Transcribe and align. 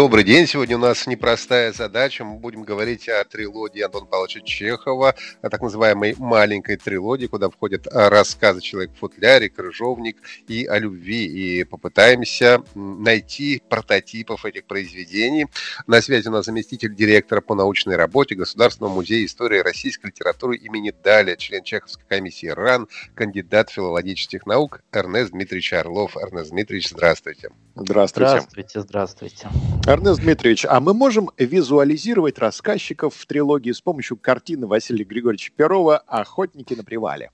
Добрый 0.00 0.24
день. 0.24 0.46
Сегодня 0.46 0.78
у 0.78 0.80
нас 0.80 1.06
непростая 1.06 1.74
задача. 1.74 2.24
Мы 2.24 2.38
будем 2.38 2.62
говорить 2.62 3.06
о 3.10 3.22
трилогии 3.22 3.82
Антона 3.82 4.06
Павловича 4.06 4.40
Чехова, 4.40 5.14
о 5.42 5.50
так 5.50 5.60
называемой 5.60 6.14
маленькой 6.16 6.78
трилогии, 6.78 7.26
куда 7.26 7.50
входят 7.50 7.86
рассказы 7.86 8.62
«Человек 8.62 8.92
в 8.92 8.98
футляре», 8.98 9.50
«Крыжовник» 9.50 10.16
и 10.48 10.64
о 10.64 10.78
любви. 10.78 11.26
И 11.26 11.64
попытаемся 11.64 12.62
найти 12.74 13.62
прототипов 13.68 14.46
этих 14.46 14.64
произведений. 14.64 15.48
На 15.86 16.00
связи 16.00 16.28
у 16.28 16.30
нас 16.30 16.46
заместитель 16.46 16.94
директора 16.94 17.42
по 17.42 17.54
научной 17.54 17.96
работе 17.96 18.34
Государственного 18.34 18.94
музея 18.94 19.26
истории 19.26 19.58
российской 19.58 20.06
литературы 20.06 20.56
имени 20.56 20.94
Даля, 21.04 21.36
член 21.36 21.62
Чеховской 21.62 22.06
комиссии 22.08 22.46
РАН, 22.46 22.88
кандидат 23.14 23.68
филологических 23.68 24.46
наук 24.46 24.80
Эрнест 24.92 25.32
Дмитриевич 25.32 25.74
Орлов. 25.74 26.16
Эрнест 26.16 26.52
Дмитриевич, 26.52 26.88
здравствуйте. 26.88 27.50
Здравствуйте. 27.74 28.30
Здравствуйте, 28.30 28.80
здравствуйте. 28.80 29.48
Эрнест 29.90 30.20
Дмитриевич, 30.20 30.64
а 30.66 30.78
мы 30.78 30.94
можем 30.94 31.30
визуализировать 31.36 32.38
рассказчиков 32.38 33.12
в 33.12 33.26
трилогии 33.26 33.72
с 33.72 33.80
помощью 33.80 34.16
картины 34.16 34.68
Василия 34.68 35.02
Григорьевича 35.02 35.50
Перова 35.56 35.98
«Охотники 35.98 36.74
на 36.74 36.84
привале»? 36.84 37.32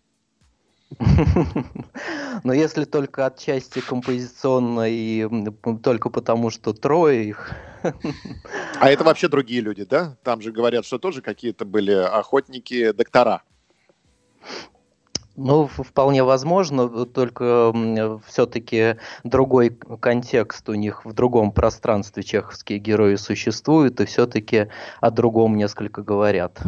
Но 2.44 2.54
если 2.54 2.84
только 2.84 3.26
отчасти 3.26 3.80
композиционно 3.80 4.88
и 4.88 5.28
только 5.82 6.08
потому, 6.08 6.48
что 6.48 6.72
трое 6.72 7.28
их. 7.28 7.52
А 8.80 8.88
это 8.88 9.04
вообще 9.04 9.28
другие 9.28 9.60
люди, 9.60 9.84
да? 9.84 10.16
Там 10.22 10.40
же 10.40 10.50
говорят, 10.50 10.86
что 10.86 10.98
тоже 10.98 11.20
какие-то 11.20 11.66
были 11.66 11.92
охотники-доктора. 11.92 13.42
Ну, 15.36 15.66
вполне 15.66 16.24
возможно, 16.24 16.88
только 17.06 17.74
все-таки 18.26 18.96
другой 19.22 19.70
контекст 20.00 20.68
у 20.68 20.74
них 20.74 21.04
в 21.04 21.12
другом 21.12 21.52
пространстве 21.52 22.22
чеховские 22.22 22.78
герои 22.78 23.16
существуют, 23.16 24.00
и 24.00 24.06
все-таки 24.06 24.68
о 25.00 25.10
другом 25.10 25.56
несколько 25.56 26.02
говорят. 26.02 26.60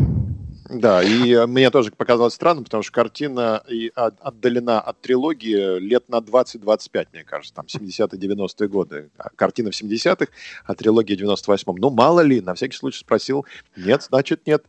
Да, 0.70 1.02
и 1.02 1.46
мне 1.46 1.70
тоже 1.70 1.90
показалось 1.92 2.34
странным, 2.34 2.64
потому 2.64 2.82
что 2.82 2.92
картина 2.92 3.62
отдалена 3.96 4.82
от 4.82 5.00
трилогии 5.00 5.78
лет 5.78 6.10
на 6.10 6.16
20-25, 6.16 7.06
мне 7.14 7.24
кажется, 7.24 7.54
там 7.54 7.64
70-е, 7.64 8.06
90-е 8.06 8.68
годы. 8.68 9.10
А 9.16 9.30
картина 9.30 9.70
в 9.70 9.82
70-х, 9.82 10.26
а 10.66 10.74
трилогия 10.74 11.16
в 11.16 11.20
98-м. 11.20 11.76
Ну, 11.76 11.88
мало 11.88 12.20
ли, 12.20 12.42
на 12.42 12.52
всякий 12.52 12.76
случай 12.76 12.98
спросил. 12.98 13.46
Нет, 13.78 14.02
значит, 14.02 14.46
нет. 14.46 14.62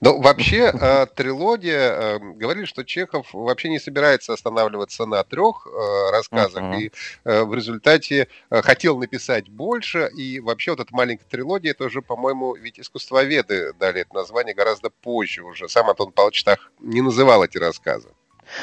Ну, 0.00 0.20
вообще, 0.22 0.72
э, 0.72 1.06
трилогия, 1.14 1.92
э, 1.92 2.18
говорили, 2.18 2.64
что 2.64 2.84
Чехов 2.84 3.32
вообще 3.32 3.68
не 3.68 3.78
собирается 3.78 4.32
останавливаться 4.32 5.06
на 5.06 5.22
трех 5.24 5.66
э, 5.66 6.10
рассказах, 6.10 6.62
uh-huh. 6.62 6.80
и 6.80 6.92
э, 7.24 7.42
в 7.44 7.54
результате 7.54 8.28
э, 8.50 8.62
хотел 8.62 8.98
написать 8.98 9.48
больше, 9.48 10.10
и 10.16 10.40
вообще 10.40 10.72
вот 10.72 10.80
эта 10.80 10.94
маленькая 10.94 11.26
трилогия, 11.28 11.72
это 11.72 11.84
уже, 11.84 12.02
по-моему, 12.02 12.54
ведь 12.54 12.78
искусствоведы 12.80 13.72
дали 13.78 14.02
это 14.02 14.14
название 14.14 14.54
гораздо 14.54 14.90
позже 14.90 15.42
уже. 15.42 15.68
Сам 15.68 15.88
Антон 15.90 16.12
Павлович 16.12 16.44
так 16.44 16.70
не 16.80 17.02
называл 17.02 17.44
эти 17.44 17.58
рассказы. 17.58 18.08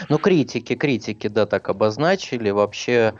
Ну, 0.10 0.18
критики, 0.18 0.76
критики, 0.76 1.28
да, 1.28 1.46
так 1.46 1.70
обозначили. 1.70 2.50
Вообще, 2.50 3.14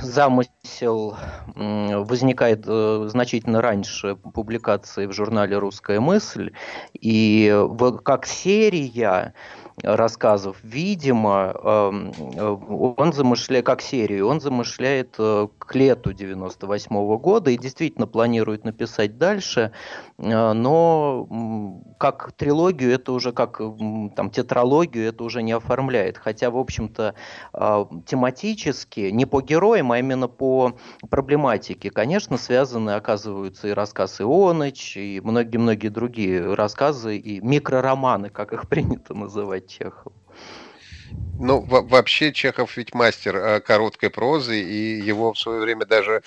замысел 0.00 1.16
возникает 1.56 2.64
э, 2.66 3.06
значительно 3.08 3.60
раньше 3.60 4.16
публикации 4.16 5.06
в 5.06 5.12
журнале 5.12 5.58
«Русская 5.58 5.98
мысль», 5.98 6.52
и 6.92 7.52
как 8.04 8.26
серия 8.26 9.34
рассказов, 9.82 10.56
видимо, 10.62 11.54
эм, 11.62 12.12
э, 12.36 12.94
он 12.96 13.12
замышляет, 13.12 13.66
как 13.66 13.82
серию, 13.82 14.28
он 14.28 14.40
замышляет 14.40 15.16
э, 15.18 15.48
к 15.58 15.74
лету 15.74 16.12
98 16.12 16.96
-го 16.96 17.18
года 17.18 17.50
и 17.50 17.58
действительно 17.58 18.06
планирует 18.06 18.64
написать 18.64 19.18
дальше, 19.18 19.72
э, 20.18 20.52
но 20.52 21.28
как 21.98 22.32
трилогию 22.32 22.92
это 22.92 23.12
уже, 23.12 23.32
как 23.32 23.60
там 24.14 24.30
тетралогию 24.30 25.08
это 25.08 25.24
уже 25.24 25.42
не 25.42 25.52
оформляет, 25.52 26.18
хотя, 26.18 26.50
в 26.50 26.58
общем-то, 26.58 27.14
тематически, 28.06 29.10
не 29.10 29.26
по 29.26 29.40
героям, 29.40 29.92
а 29.92 29.98
именно 29.98 30.28
по 30.28 30.74
проблематике, 31.10 31.90
конечно, 31.90 32.36
связаны, 32.36 32.90
оказываются 32.90 33.68
и 33.68 33.72
рассказ 33.72 34.20
Ионыч, 34.20 34.96
и 34.96 35.20
многие-многие 35.22 35.88
другие 35.88 36.54
рассказы, 36.54 37.16
и 37.16 37.40
микророманы, 37.40 38.28
как 38.30 38.52
их 38.52 38.68
принято 38.68 39.14
называть 39.14 39.63
Чехов. 39.66 40.12
Ну, 41.38 41.64
вообще 41.66 42.32
Чехов 42.32 42.76
ведь 42.76 42.94
мастер 42.94 43.36
э, 43.36 43.60
короткой 43.60 44.10
прозы, 44.10 44.60
и 44.62 45.00
его 45.00 45.32
в 45.32 45.38
свое 45.38 45.60
время 45.60 45.84
даже 45.84 46.22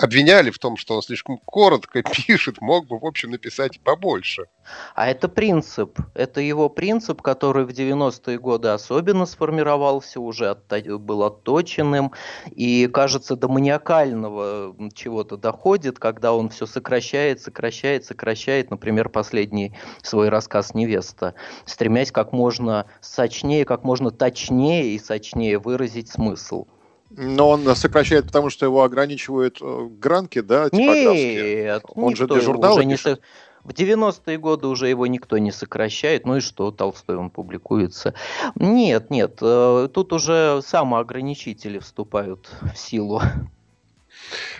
обвиняли 0.00 0.50
в 0.50 0.58
том, 0.58 0.76
что 0.76 0.94
он 0.94 1.02
слишком 1.02 1.38
коротко 1.38 2.02
пишет, 2.26 2.60
мог 2.60 2.86
бы, 2.86 2.98
в 2.98 3.04
общем, 3.04 3.30
написать 3.30 3.80
побольше. 3.80 4.46
А 4.94 5.08
это 5.08 5.28
принцип. 5.28 5.98
Это 6.14 6.40
его 6.40 6.68
принцип, 6.68 7.22
который 7.22 7.64
в 7.64 7.70
90-е 7.70 8.38
годы 8.38 8.68
особенно 8.68 9.26
сформировался, 9.26 10.20
уже 10.20 10.50
отто- 10.50 10.98
был 10.98 11.24
отточенным, 11.24 12.12
и, 12.46 12.86
кажется, 12.86 13.34
до 13.34 13.48
маниакального 13.48 14.76
чего-то 14.94 15.36
доходит, 15.36 15.98
когда 15.98 16.32
он 16.32 16.48
все 16.50 16.66
сокращает, 16.66 17.40
сокращает, 17.40 18.04
сокращает, 18.04 18.70
например, 18.70 19.08
последний 19.08 19.76
свой 20.02 20.28
рассказ 20.28 20.74
«Невеста», 20.74 21.34
стремясь 21.64 22.12
как 22.12 22.32
можно 22.32 22.86
сочнее, 23.00 23.64
как 23.64 23.82
можно 23.82 24.12
точнее 24.12 24.31
точнее 24.32 24.94
и 24.94 24.98
сочнее 24.98 25.58
выразить 25.58 26.08
смысл. 26.08 26.66
Но 27.10 27.50
он 27.50 27.76
сокращает, 27.76 28.26
потому 28.26 28.48
что 28.48 28.64
его 28.64 28.82
ограничивают 28.82 29.58
э, 29.60 29.88
гранки, 29.90 30.40
да, 30.40 30.68
Нет, 30.72 31.84
он 31.94 32.16
же 32.16 32.26
для 32.26 32.40
журнала 32.40 32.74
уже 32.74 32.84
не 32.86 32.96
со... 32.96 33.18
В 33.64 33.70
90-е 33.70 34.38
годы 34.38 34.66
уже 34.66 34.88
его 34.88 35.06
никто 35.06 35.38
не 35.38 35.52
сокращает. 35.52 36.26
Ну 36.26 36.36
и 36.36 36.40
что, 36.40 36.72
Толстой 36.72 37.16
он 37.16 37.30
публикуется. 37.30 38.14
Нет, 38.56 39.10
нет, 39.10 39.38
э, 39.42 39.88
тут 39.92 40.12
уже 40.14 40.62
самоограничители 40.62 41.78
вступают 41.78 42.50
в 42.74 42.78
силу. 42.78 43.20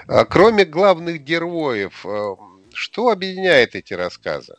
А 0.06 0.24
кроме 0.26 0.64
главных 0.66 1.22
героев, 1.22 2.04
э, 2.04 2.36
что 2.74 3.08
объединяет 3.08 3.74
эти 3.74 3.94
рассказы? 3.94 4.56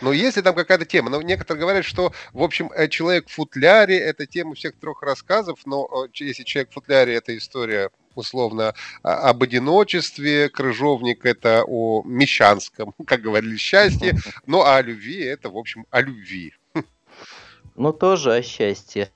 Но 0.00 0.12
если 0.12 0.40
там 0.40 0.54
какая-то 0.54 0.84
тема, 0.84 1.10
но 1.10 1.20
некоторые 1.22 1.60
говорят, 1.60 1.84
что, 1.84 2.12
в 2.32 2.42
общем, 2.42 2.70
э, 2.74 2.88
человек 2.88 3.28
в 3.28 3.32
футляре– 3.32 3.98
это 4.00 4.26
тема 4.26 4.54
всех 4.54 4.76
трех 4.78 5.02
рассказов, 5.02 5.60
но 5.66 5.86
э, 5.86 6.08
если 6.24 6.44
человек 6.44 6.70
в 6.70 6.74
футляре– 6.74 7.14
это 7.16 7.36
история 7.36 7.90
условно 8.14 8.74
об 9.02 9.42
одиночестве, 9.42 10.48
крыжовник 10.48 11.24
это 11.24 11.62
о 11.66 12.02
мещанском, 12.04 12.94
как 13.06 13.20
говорили, 13.20 13.56
счастье, 13.56 14.16
ну 14.46 14.62
а 14.62 14.76
о 14.76 14.82
любви 14.82 15.22
это, 15.22 15.50
в 15.50 15.56
общем, 15.56 15.86
о 15.90 16.00
любви. 16.00 16.54
Ну, 17.76 17.92
тоже 17.92 18.34
о 18.34 18.42
счастье. 18.42 19.12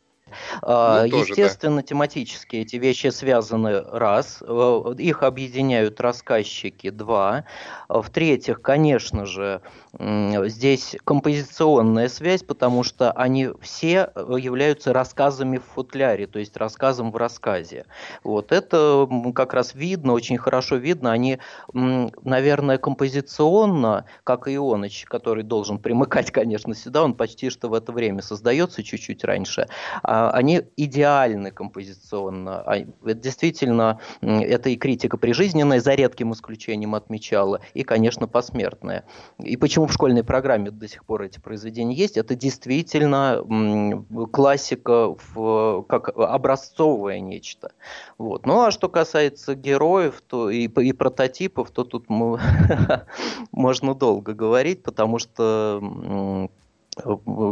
Ну, 0.62 1.04
Естественно, 1.04 1.76
да. 1.76 1.82
тематически 1.82 2.56
эти 2.56 2.76
вещи 2.76 3.08
связаны 3.08 3.82
раз, 3.82 4.42
э, 4.42 4.94
их 4.98 5.22
объединяют 5.22 6.00
рассказчики 6.00 6.90
два. 6.90 7.44
В-третьих, 7.88 8.62
конечно 8.62 9.26
же, 9.26 9.60
здесь 9.98 10.96
композиционная 11.04 12.08
связь, 12.08 12.42
потому 12.42 12.82
что 12.82 13.12
они 13.12 13.50
все 13.60 14.10
являются 14.16 14.92
рассказами 14.92 15.58
в 15.58 15.64
футляре, 15.64 16.26
то 16.26 16.38
есть 16.38 16.56
рассказом 16.56 17.12
в 17.12 17.16
рассказе. 17.16 17.86
Вот 18.24 18.52
это 18.52 19.08
как 19.34 19.54
раз 19.54 19.74
видно, 19.74 20.12
очень 20.12 20.38
хорошо 20.38 20.76
видно. 20.76 21.12
Они, 21.12 21.38
наверное, 21.72 22.78
композиционно, 22.78 24.06
как 24.24 24.48
и 24.48 24.56
Ионыч, 24.56 25.04
который 25.04 25.42
должен 25.42 25.78
примыкать, 25.78 26.30
конечно, 26.32 26.74
сюда, 26.74 27.02
он 27.02 27.14
почти 27.14 27.50
что 27.50 27.68
в 27.68 27.74
это 27.74 27.92
время 27.92 28.22
создается 28.22 28.82
чуть-чуть 28.82 29.24
раньше, 29.24 29.68
а 30.02 30.21
они 30.30 30.62
идеальны 30.76 31.50
композиционно. 31.50 32.62
А, 32.62 32.76
это 32.76 33.14
действительно, 33.14 34.00
это 34.20 34.70
и 34.70 34.76
критика 34.76 35.16
прижизненная, 35.16 35.80
за 35.80 35.94
редким 35.94 36.32
исключением 36.32 36.94
отмечала, 36.94 37.60
и, 37.74 37.82
конечно, 37.82 38.28
посмертная. 38.28 39.04
И 39.38 39.56
почему 39.56 39.86
в 39.86 39.92
школьной 39.92 40.24
программе 40.24 40.70
до 40.70 40.88
сих 40.88 41.04
пор 41.04 41.22
эти 41.22 41.38
произведения 41.38 41.94
есть? 41.94 42.16
Это 42.16 42.34
действительно 42.34 43.44
классика, 44.32 45.14
в, 45.34 45.82
как 45.88 46.10
образцовое 46.16 47.20
нечто. 47.20 47.72
Вот. 48.18 48.46
Ну 48.46 48.62
а 48.62 48.70
что 48.70 48.88
касается 48.88 49.54
героев 49.54 50.22
то 50.26 50.50
и, 50.50 50.68
и 50.68 50.92
прототипов, 50.92 51.70
то 51.70 51.84
тут 51.84 52.08
мы, 52.08 52.40
можно 53.52 53.94
долго 53.94 54.34
говорить, 54.34 54.82
потому 54.82 55.18
что 55.18 56.50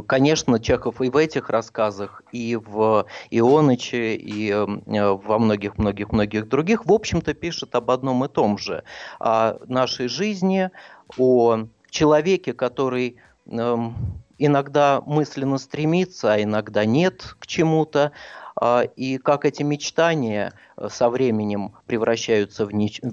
Конечно, 0.06 0.60
Чехов 0.60 1.00
и 1.00 1.08
в 1.08 1.16
этих 1.16 1.48
рассказах, 1.48 2.22
и 2.30 2.56
в 2.56 3.06
Ионыче, 3.30 4.14
и 4.14 4.52
во 4.52 5.38
многих-многих-многих 5.38 6.46
других, 6.46 6.84
в 6.84 6.92
общем-то, 6.92 7.32
пишет 7.32 7.74
об 7.74 7.90
одном 7.90 8.22
и 8.24 8.28
том 8.28 8.58
же. 8.58 8.84
О 9.18 9.54
нашей 9.66 10.08
жизни, 10.08 10.70
о 11.16 11.60
человеке, 11.88 12.52
который 12.52 13.16
эм, 13.46 13.94
иногда 14.36 15.02
мысленно 15.06 15.56
стремится, 15.56 16.34
а 16.34 16.42
иногда 16.42 16.84
нет 16.84 17.34
к 17.38 17.46
чему-то, 17.46 18.12
а, 18.56 18.82
и 18.82 19.16
как 19.18 19.44
эти 19.44 19.62
мечтания 19.62 20.52
э, 20.76 20.88
со 20.90 21.08
временем 21.08 21.72
превращаются 21.86 22.66
в, 22.66 22.68
в 22.68 22.72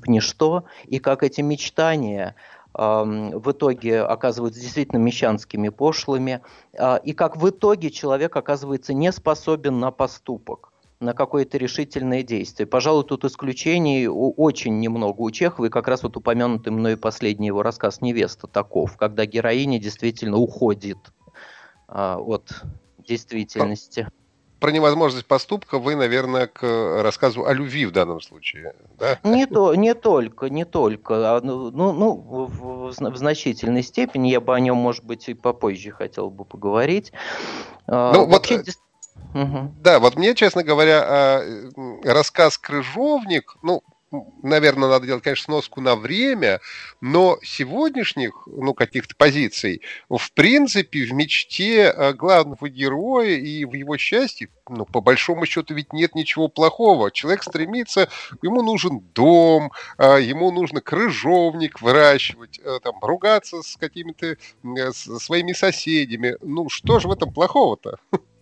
ничто, 0.10 0.66
и 0.86 1.00
как 1.00 1.24
эти 1.24 1.42
мечтания 1.42 2.36
в 2.78 3.52
итоге 3.52 4.02
оказываются 4.02 4.62
действительно 4.62 5.00
мещанскими 5.00 5.70
пошлыми, 5.70 6.42
а, 6.78 6.98
и 6.98 7.14
как 7.14 7.36
в 7.36 7.50
итоге 7.50 7.90
человек 7.90 8.36
оказывается 8.36 8.94
не 8.94 9.12
способен 9.12 9.80
на 9.80 9.92
поступок 9.92 10.72
на 11.00 11.14
какое-то 11.14 11.58
решительное 11.58 12.24
действие. 12.24 12.66
Пожалуй, 12.66 13.04
тут 13.04 13.24
исключений 13.24 14.08
очень 14.08 14.80
немного 14.80 15.22
у 15.22 15.30
Чехова, 15.30 15.66
и 15.66 15.70
как 15.70 15.88
раз 15.88 16.04
вот 16.04 16.18
упомянутый 16.18 16.74
мной 16.74 16.98
последний 16.98 17.48
его 17.48 17.62
рассказ 17.62 18.02
«Невеста» 18.02 18.48
таков, 18.48 18.98
когда 18.98 19.26
героиня 19.26 19.80
действительно 19.80 20.38
уходит 20.38 20.98
а, 21.88 22.18
от 22.20 22.64
действительности. 22.98 24.08
Про 24.59 24.71
невозможность 24.71 25.27
поступка 25.27 25.77
вы, 25.77 25.95
наверное, 25.95 26.48
к 26.48 27.01
рассказу 27.04 27.45
о 27.45 27.54
любви 27.54 27.86
в 27.86 27.92
данном 27.92 28.21
случае, 28.21 28.74
да? 28.98 29.19
Не, 29.24 29.45
то, 29.45 29.75
не 29.75 29.94
только, 29.94 30.50
не 30.50 30.65
только. 30.65 31.36
А, 31.36 31.42
ну, 31.42 31.69
ну, 31.69 31.92
ну 31.92 32.13
в, 32.15 32.92
в 32.92 33.18
значительной 33.18 33.83
степени 33.83 34.30
я 34.30 34.42
бы 34.42 34.56
о 34.56 34.59
нем, 34.59 34.77
может 34.77 35.04
быть, 35.04 35.30
и 35.30 35.36
попозже 35.36 35.92
хотел 35.92 36.31
бы 36.31 36.44
поговорить. 36.44 37.12
А, 37.86 38.13
ну, 38.13 38.25
Вообще, 38.25 38.57
вот... 38.57 38.68
Угу. 39.36 39.75
Да, 39.81 40.00
вот 40.00 40.15
мне, 40.15 40.33
честно 40.33 40.63
говоря, 40.63 41.04
а, 41.06 41.42
рассказ 42.04 42.57
«Крыжовник», 42.57 43.57
ну, 43.62 43.83
наверное, 44.44 44.89
надо 44.89 45.06
делать, 45.06 45.24
конечно, 45.24 45.45
сноску 45.45 45.81
на 45.81 45.95
время, 45.95 46.59
но 47.01 47.38
сегодняшних, 47.44 48.48
ну, 48.48 48.74
каких-то 48.74 49.15
позиций, 49.15 49.81
в 50.09 50.31
принципе, 50.33 51.06
в 51.06 51.13
мечте 51.13 51.89
а, 51.89 52.13
главного 52.13 52.69
героя 52.69 53.36
и 53.36 53.65
в 53.65 53.74
его 53.74 53.98
счастье, 53.98 54.50
ну, 54.69 54.86
по 54.86 55.01
большому 55.01 55.45
счету, 55.45 55.74
ведь 55.74 55.94
нет 55.94 56.15
ничего 56.15 56.48
плохого. 56.48 57.12
Человек 57.12 57.44
стремится, 57.44 58.09
ему 58.42 58.62
нужен 58.62 59.00
дом, 59.13 59.71
ему 59.98 60.51
нужно 60.51 60.81
крыжовник 60.81 61.81
выращивать, 61.81 62.59
там, 62.83 63.00
ругаться 63.01 63.62
с 63.62 63.77
какими-то 63.77 64.38
своими 64.94 65.54
соседями. 65.54 66.36
Ну, 66.42 66.69
что 66.69 67.00
же 67.00 67.07
в 67.07 67.12
этом 67.12 67.33
плохого-то? 67.33 68.00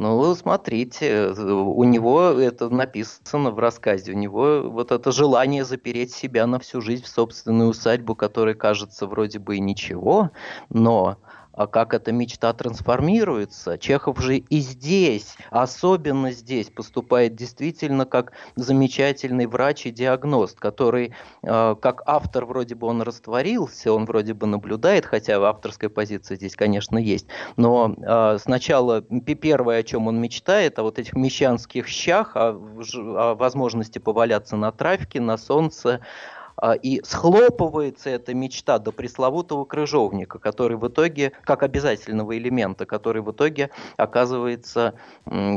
Ну, 0.00 0.34
смотрите, 0.34 1.26
у 1.28 1.84
него 1.84 2.30
это 2.30 2.70
написано 2.70 3.50
в 3.50 3.58
рассказе, 3.58 4.12
у 4.12 4.16
него 4.16 4.62
вот 4.64 4.92
это 4.92 5.12
желание 5.12 5.62
запереть 5.62 6.10
себя 6.10 6.46
на 6.46 6.58
всю 6.58 6.80
жизнь 6.80 7.04
в 7.04 7.08
собственную 7.08 7.68
усадьбу, 7.68 8.14
которая 8.14 8.54
кажется 8.54 9.06
вроде 9.06 9.38
бы 9.40 9.56
и 9.56 9.60
ничего, 9.60 10.30
но 10.70 11.18
как 11.54 11.94
эта 11.94 12.12
мечта 12.12 12.52
трансформируется. 12.52 13.78
Чехов 13.78 14.20
же 14.20 14.38
и 14.38 14.60
здесь, 14.60 15.36
особенно 15.50 16.30
здесь, 16.32 16.70
поступает 16.70 17.34
действительно 17.34 18.06
как 18.06 18.32
замечательный 18.56 19.46
врач 19.46 19.86
и 19.86 19.90
диагност, 19.90 20.58
который, 20.58 21.12
э, 21.42 21.76
как 21.80 22.02
автор, 22.06 22.44
вроде 22.44 22.74
бы 22.74 22.86
он 22.86 23.02
растворился, 23.02 23.92
он 23.92 24.04
вроде 24.04 24.34
бы 24.34 24.46
наблюдает, 24.46 25.06
хотя 25.06 25.40
авторская 25.40 25.90
позиция 25.90 26.36
здесь, 26.36 26.56
конечно, 26.56 26.98
есть, 26.98 27.26
но 27.56 27.94
э, 27.96 28.38
сначала 28.40 29.02
первое, 29.02 29.80
о 29.80 29.82
чем 29.82 30.06
он 30.06 30.20
мечтает, 30.20 30.78
о 30.78 30.82
вот 30.82 30.98
этих 30.98 31.14
мещанских 31.14 31.88
щах, 31.88 32.36
о, 32.36 32.50
о 32.50 33.34
возможности 33.34 33.98
поваляться 33.98 34.56
на 34.56 34.72
травке, 34.72 35.20
на 35.20 35.36
солнце, 35.36 36.00
а, 36.00 36.39
и 36.82 37.00
схлопывается 37.04 38.10
эта 38.10 38.34
мечта 38.34 38.78
до 38.78 38.92
пресловутого 38.92 39.64
крыжовника, 39.64 40.38
который 40.38 40.76
в 40.76 40.86
итоге, 40.88 41.32
как 41.44 41.62
обязательного 41.62 42.36
элемента, 42.36 42.86
который 42.86 43.22
в 43.22 43.30
итоге 43.30 43.70
оказывается 43.96 44.94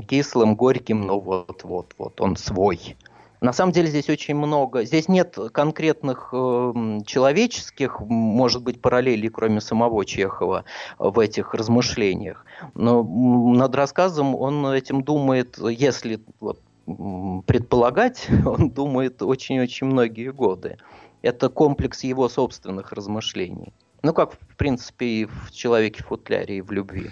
кислым, 0.07 0.55
горьким, 0.55 1.01
но 1.01 1.19
вот-вот-вот 1.19 2.21
он 2.21 2.35
свой. 2.35 2.95
На 3.43 3.51
самом 3.51 3.73
деле 3.73 3.89
здесь 3.89 4.09
очень 4.09 4.35
много, 4.35 4.85
здесь 4.85 5.09
нет 5.09 5.37
конкретных 5.51 6.29
э, 6.31 6.99
человеческих, 7.05 7.99
может 7.99 8.63
быть, 8.63 8.81
параллелей, 8.81 9.27
кроме 9.27 9.59
самого 9.59 10.05
Чехова, 10.05 10.63
в 10.97 11.19
этих 11.19 11.53
размышлениях. 11.53 12.45
Но 12.73 13.03
над 13.03 13.75
рассказом 13.75 14.33
он 14.33 14.65
этим 14.67 15.03
думает, 15.03 15.57
если 15.57 16.23
вот, 16.39 16.61
предполагать, 16.85 18.27
он 18.45 18.69
думает 18.69 19.21
очень-очень 19.21 19.87
многие 19.87 20.31
годы. 20.31 20.77
Это 21.21 21.49
комплекс 21.49 22.03
его 22.03 22.27
собственных 22.29 22.91
размышлений. 22.91 23.73
Ну, 24.01 24.13
как, 24.13 24.33
в 24.33 24.57
принципе, 24.57 25.05
и 25.05 25.25
в 25.25 25.51
«Человеке-футляре», 25.51 26.57
и 26.57 26.61
в 26.61 26.71
«Любви». 26.71 27.11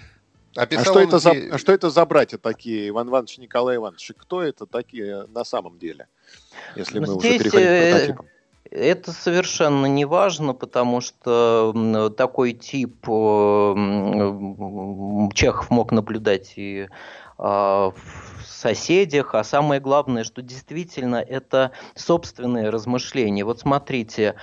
А, 0.54 0.64
а 0.64 0.84
что, 0.84 1.00
это 1.00 1.18
за, 1.18 1.30
а 1.30 1.56
что 1.56 1.72
это 1.72 1.88
за 1.88 2.04
братья 2.04 2.36
такие, 2.36 2.90
Иван 2.90 3.08
Иванович 3.08 3.38
и 3.38 3.40
Николай 3.40 3.76
Иванович? 3.76 4.12
Кто 4.18 4.42
это 4.42 4.66
такие 4.66 5.24
на 5.28 5.44
самом 5.44 5.78
деле, 5.78 6.08
если 6.76 6.98
ну, 6.98 7.06
мы 7.06 7.16
уже 7.16 7.38
переходим 7.38 7.66
к 7.66 7.70
э, 7.70 7.92
прототипам? 7.92 8.26
Это 8.74 9.12
совершенно 9.12 9.84
не 9.84 10.06
важно, 10.06 10.54
потому 10.54 11.02
что 11.02 12.14
такой 12.16 12.52
тип 12.54 13.04
Чехов 15.34 15.70
мог 15.70 15.92
наблюдать 15.92 16.54
и 16.56 16.88
а, 17.36 17.90
в 17.90 18.46
соседях, 18.46 19.34
а 19.34 19.44
самое 19.44 19.78
главное, 19.78 20.24
что 20.24 20.40
действительно 20.40 21.16
это 21.16 21.72
собственные 21.94 22.70
размышления. 22.70 23.44
Вот 23.44 23.60
смотрите, 23.60 24.36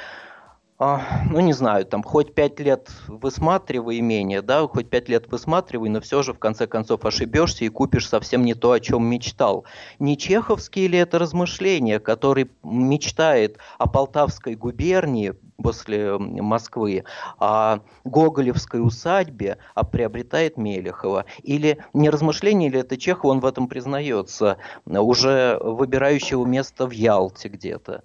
ну 1.30 1.42
не 1.42 1.52
знаю, 1.52 1.86
там 1.86 2.04
хоть 2.04 2.34
пять 2.34 2.58
лет 2.62 2.90
высматривай 3.08 4.00
имение, 4.00 4.42
да, 4.42 4.66
хоть 4.66 4.90
пять 4.90 5.10
лет 5.10 5.30
высматривай, 5.30 5.90
но 5.90 6.00
все 6.00 6.24
же 6.24 6.34
в 6.34 6.40
конце 6.40 6.68
концов 6.68 7.04
ошибешься 7.04 7.66
и 7.66 7.70
купишь 7.70 8.08
совсем 8.08 8.46
не 8.46 8.54
то, 8.54 8.72
о 8.72 8.80
чем 8.80 9.06
мечтал. 9.06 9.66
Не 10.00 10.18
чеховские 10.18 10.88
ли 10.88 10.98
это 10.98 11.20
размышления, 11.20 12.00
который 12.00 12.50
мечтает 12.64 13.58
о 13.78 13.90
Полтавской 13.90 14.56
губернии, 14.56 15.34
после 15.62 16.18
Москвы, 16.18 17.04
о 17.38 17.80
Гоголевской 18.06 18.82
усадьбе, 18.82 19.58
а 19.76 19.84
приобретает 19.84 20.56
Мелехова. 20.56 21.26
Или 21.44 21.84
не 21.94 22.10
размышление 22.10 22.70
ли 22.70 22.80
это 22.80 22.96
Чехов, 22.96 23.26
он 23.26 23.42
в 23.42 23.46
этом 23.46 23.68
признается, 23.68 24.58
уже 24.86 25.60
выбирающего 25.62 26.46
место 26.46 26.88
в 26.88 26.92
Ялте 26.92 27.50
где-то. 27.50 28.04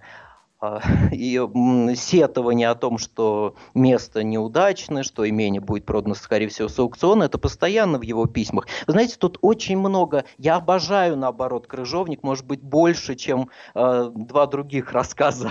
А, 0.65 0.81
и 1.13 1.39
сетование 1.95 2.71
о 2.71 2.75
том, 2.75 2.97
что 2.97 3.55
место 3.75 4.23
неудачное, 4.23 5.03
что 5.03 5.29
имение 5.29 5.61
будет 5.61 5.85
продано, 5.85 6.15
скорее 6.15 6.49
всего, 6.49 6.69
с 6.69 6.79
аукциона, 6.79 7.25
это 7.25 7.37
постоянно 7.37 7.99
в 7.99 8.03
его 8.03 8.27
письмах. 8.27 8.67
Вы 8.87 8.93
знаете, 8.93 9.17
тут 9.19 9.39
очень 9.43 9.77
много, 9.77 10.25
я 10.39 10.57
обожаю, 10.57 11.17
наоборот, 11.17 11.67
«Крыжовник», 11.67 12.23
может 12.23 12.47
быть, 12.47 12.63
больше, 12.63 13.15
чем 13.15 13.51
э, 13.75 14.11
два 14.15 14.47
других 14.47 14.93
рассказа 14.93 15.51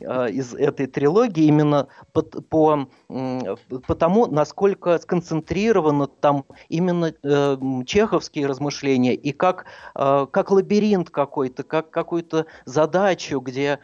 э, 0.00 0.30
из 0.30 0.54
этой 0.54 0.86
трилогии, 0.86 1.44
именно 1.44 1.88
по, 2.12 2.22
по, 2.22 2.88
э, 3.10 3.56
потому, 3.86 4.26
насколько 4.26 4.98
сконцентрировано 4.98 6.06
там 6.06 6.46
именно 6.70 7.12
э, 7.22 7.56
чеховские 7.84 8.46
размышления, 8.46 9.14
и 9.14 9.32
как, 9.32 9.66
э, 9.94 10.26
как 10.30 10.50
лабиринт 10.50 11.10
какой-то, 11.10 11.62
как 11.62 11.90
какую-то 11.90 12.46
задачу, 12.64 13.40
где 13.40 13.80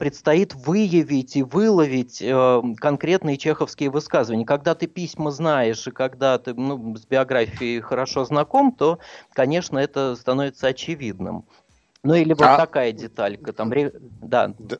предстоит 0.00 0.54
выявить 0.54 1.36
и 1.36 1.42
выловить 1.42 2.22
э, 2.22 2.62
конкретные 2.78 3.36
чеховские 3.36 3.90
высказывания. 3.90 4.46
Когда 4.46 4.74
ты 4.74 4.86
письма 4.86 5.30
знаешь 5.30 5.86
и 5.86 5.90
когда 5.90 6.38
ты 6.38 6.54
ну, 6.54 6.96
с 6.96 7.04
биографией 7.04 7.82
хорошо 7.82 8.24
знаком, 8.24 8.72
то, 8.72 8.98
конечно, 9.34 9.78
это 9.78 10.16
становится 10.16 10.68
очевидным. 10.68 11.44
Ну 12.02 12.14
или 12.14 12.32
вот 12.32 12.46
а... 12.46 12.56
такая 12.56 12.92
деталька, 12.92 13.52
там, 13.52 13.70
да. 14.22 14.54
да. 14.58 14.78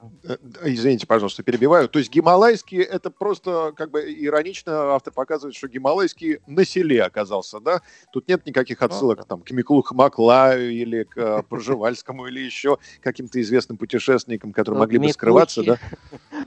Извините, 0.64 1.06
пожалуйста, 1.06 1.42
перебиваю. 1.42 1.86
То 1.88 1.98
есть 1.98 2.10
гималайский, 2.10 2.78
это 2.78 3.10
просто 3.10 3.72
как 3.76 3.90
бы 3.90 4.00
иронично 4.00 4.94
автор 4.94 5.12
показывает, 5.12 5.54
что 5.54 5.68
гималайский 5.68 6.38
на 6.46 6.64
селе 6.64 7.02
оказался, 7.02 7.60
да? 7.60 7.82
Тут 8.10 8.26
нет 8.26 8.46
никаких 8.46 8.80
отсылок 8.80 9.18
ну, 9.18 9.24
там, 9.24 9.42
к 9.42 9.50
Миклу 9.50 9.84
Маклаю 9.90 10.72
или 10.72 11.02
к 11.02 11.18
э, 11.18 11.42
Проживальскому 11.42 12.26
или 12.26 12.40
еще 12.40 12.78
каким-то 13.02 13.38
известным 13.42 13.76
путешественникам, 13.76 14.54
которые 14.54 14.78
ну, 14.78 14.84
могли 14.84 14.98
бы 14.98 15.12
скрываться, 15.12 15.62
да? 15.62 15.78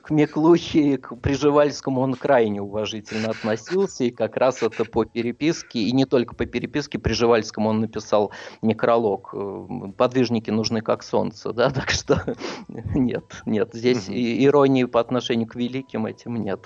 К 0.02 0.10
Миклухе 0.10 0.94
и 0.94 0.98
к 0.98 1.16
Приживальскому 1.16 2.02
он 2.02 2.16
крайне 2.16 2.62
уважительно 2.62 3.30
относился, 3.30 4.06
и 4.06 4.10
как 4.10 4.38
раз 4.38 4.64
это 4.64 4.86
по 4.86 5.06
переписке, 5.06 5.80
и 5.80 5.92
не 5.92 6.06
только 6.06 6.36
по 6.36 6.48
переписке, 6.48 6.98
Приживальскому 6.98 7.70
он 7.70 7.82
написал 7.82 8.32
некролог 8.64 9.30
э, 9.34 9.68
«Подвижники 9.96 10.50
нужны 10.64 10.82
как 10.82 11.04
солнце, 11.04 11.52
да, 11.52 11.70
так 11.80 11.92
что 11.92 12.24
нет, 12.68 13.26
нет, 13.46 13.70
здесь 13.74 14.08
угу. 14.08 14.16
иронии 14.16 14.86
по 14.86 15.02
отношению 15.02 15.48
к 15.48 15.56
великим 15.56 16.06
этим 16.06 16.36
нет. 16.38 16.66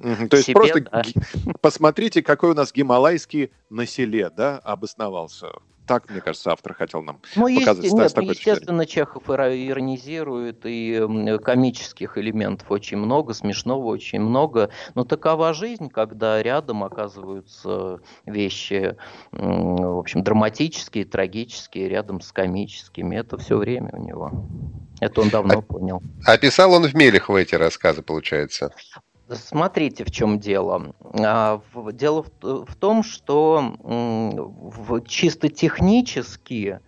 То 0.00 0.36
есть 0.36 0.46
себе, 0.46 0.54
просто 0.54 0.80
да. 0.80 1.02
посмотрите, 1.60 2.22
какой 2.22 2.50
у 2.50 2.54
нас 2.54 2.72
гималайский 2.72 3.50
на 3.70 3.86
селе, 3.86 4.30
да, 4.30 4.58
обосновался. 4.58 5.48
Так, 5.86 6.10
мне 6.10 6.20
кажется, 6.20 6.52
автор 6.52 6.74
хотел 6.74 7.02
нам 7.02 7.20
ну, 7.36 7.46
показать. 7.54 7.84
Есть, 7.84 7.94
нет, 7.94 8.12
такой 8.12 8.30
естественно, 8.30 8.86
Чехов 8.86 9.28
иронизирует, 9.28 10.62
и 10.64 11.06
комических 11.42 12.18
элементов 12.18 12.70
очень 12.70 12.96
много, 12.96 13.34
смешного 13.34 13.86
очень 13.86 14.20
много. 14.20 14.70
Но 14.94 15.04
такова 15.04 15.52
жизнь, 15.54 15.88
когда 15.88 16.42
рядом 16.42 16.82
оказываются 16.82 18.00
вещи, 18.24 18.96
в 19.32 19.98
общем, 19.98 20.24
драматические, 20.24 21.04
трагические, 21.04 21.88
рядом 21.88 22.20
с 22.20 22.32
комическими. 22.32 23.16
Это 23.16 23.38
все 23.38 23.56
время 23.56 23.90
у 23.92 24.02
него. 24.02 24.32
Это 25.00 25.20
он 25.20 25.28
давно 25.28 25.58
а, 25.58 25.62
понял. 25.62 26.02
А 26.24 26.36
писал 26.38 26.72
он 26.72 26.84
в 26.86 26.94
Мелехово 26.94 27.38
эти 27.38 27.54
рассказы, 27.54 28.02
получается? 28.02 28.74
Смотрите, 29.28 30.04
в 30.04 30.10
чем 30.10 30.38
дело. 30.38 30.94
А, 31.18 31.60
дело 31.92 32.24
в 32.40 32.74
том, 32.76 33.02
что 33.02 33.74
чисто 35.06 35.48
технически 35.48 36.80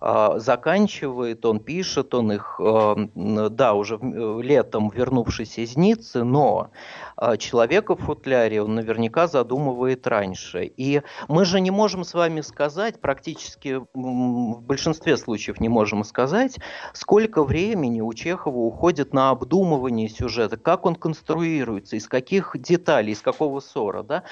заканчивает, 0.00 1.44
он 1.46 1.60
пишет, 1.60 2.14
он 2.14 2.32
их, 2.32 2.60
а, 2.60 2.96
да, 3.14 3.74
уже 3.74 3.98
летом 4.02 4.90
вернувшись 4.90 5.58
из 5.58 5.76
Ниццы, 5.76 6.22
но 6.22 6.70
а, 7.16 7.36
человека 7.36 7.96
в 7.96 8.00
футляре 8.00 8.62
он 8.62 8.74
наверняка 8.74 9.26
задумывает 9.26 10.06
раньше. 10.06 10.64
И 10.64 11.02
мы 11.28 11.44
же 11.44 11.60
не 11.60 11.70
можем 11.70 12.04
с 12.04 12.12
вами 12.12 12.42
сказать, 12.42 13.00
практически 13.00 13.80
в 13.94 14.60
большинстве 14.60 15.16
случаев 15.16 15.60
не 15.60 15.68
можем 15.68 16.04
сказать, 16.04 16.58
сколько 16.92 17.42
времени 17.42 18.00
у 18.02 18.12
Чехова 18.12 18.58
уходит 18.58 19.14
на 19.14 19.30
обдумывание 19.30 20.08
сюжета, 20.08 20.58
как 20.58 20.84
он 20.84 20.96
конструируется, 20.96 21.96
из 21.96 22.06
каких 22.06 22.54
деталей, 22.58 23.12
из 23.12 23.22
какого 23.22 23.60
ссора, 23.60 24.02
да, 24.02 24.24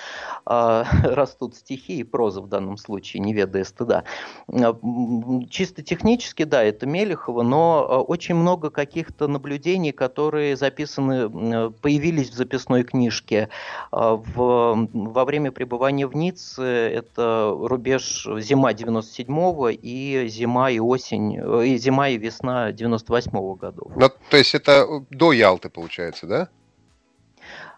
растут 1.04 1.56
стихи 1.56 1.98
и 1.98 2.04
проза 2.04 2.42
в 2.42 2.48
данном 2.48 2.76
случае, 2.76 3.20
не 3.22 3.32
ведая 3.32 3.64
стыда 3.64 4.04
чисто 5.64 5.82
технически, 5.82 6.42
да, 6.42 6.62
это 6.62 6.84
Мелехова, 6.84 7.42
но 7.42 7.86
э, 7.88 7.94
очень 7.94 8.34
много 8.34 8.68
каких-то 8.68 9.28
наблюдений, 9.28 9.92
которые 9.92 10.56
записаны, 10.56 11.70
появились 11.70 12.28
в 12.28 12.34
записной 12.34 12.84
книжке. 12.84 13.48
Э, 13.90 14.18
в, 14.34 14.88
во 14.92 15.24
время 15.24 15.52
пребывания 15.52 16.06
в 16.06 16.14
Ницце 16.14 16.62
это 16.62 17.56
рубеж 17.58 18.28
зима 18.40 18.72
97-го 18.72 19.70
и 19.70 20.28
зима 20.28 20.70
и 20.70 20.78
осень, 20.80 21.38
э, 21.38 21.66
и 21.66 21.78
зима 21.78 22.10
и 22.10 22.18
весна 22.18 22.70
98-го 22.70 23.54
годов. 23.54 23.92
Ну, 23.96 24.10
то 24.28 24.36
есть 24.36 24.54
это 24.54 24.86
до 25.08 25.32
Ялты, 25.32 25.70
получается, 25.70 26.26
да? 26.26 26.48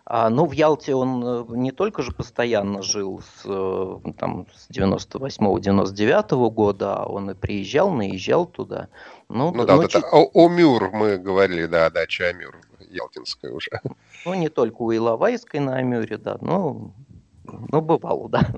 А, 0.09 0.31
ну, 0.31 0.47
в 0.47 0.53
Ялте 0.53 0.95
он 0.95 1.23
э, 1.25 1.45
не 1.57 1.73
только 1.73 2.03
же 2.03 2.13
постоянно 2.13 2.81
жил 2.81 3.21
с, 3.21 3.43
э, 3.45 3.97
там, 4.17 4.47
с 4.55 4.71
98-99 4.71 6.51
года, 6.51 6.95
а 6.95 7.07
он 7.07 7.33
и 7.33 7.35
приезжал, 7.35 7.91
наезжал 7.91 8.47
туда. 8.47 8.89
Ну, 9.29 9.51
ну 9.53 9.67
да, 9.67 9.75
ну, 9.75 9.83
вот 9.83 9.91
чуть... 9.91 10.05
это 10.05 10.17
Омюр 10.33 10.91
мы 10.93 11.19
говорили, 11.19 11.67
да, 11.67 11.91
дача 11.91 12.29
Амюр, 12.29 12.57
Ялтинская 12.89 13.51
уже. 13.51 13.81
Ну, 14.25 14.35
не 14.35 14.49
только 14.49 14.83
у 14.83 14.95
Иловайской 14.95 15.59
на 15.59 15.77
Амюре, 15.77 16.19
да, 16.19 16.39
но, 16.41 16.93
ну, 17.45 17.81
бывало, 17.81 18.29
да. 18.29 18.49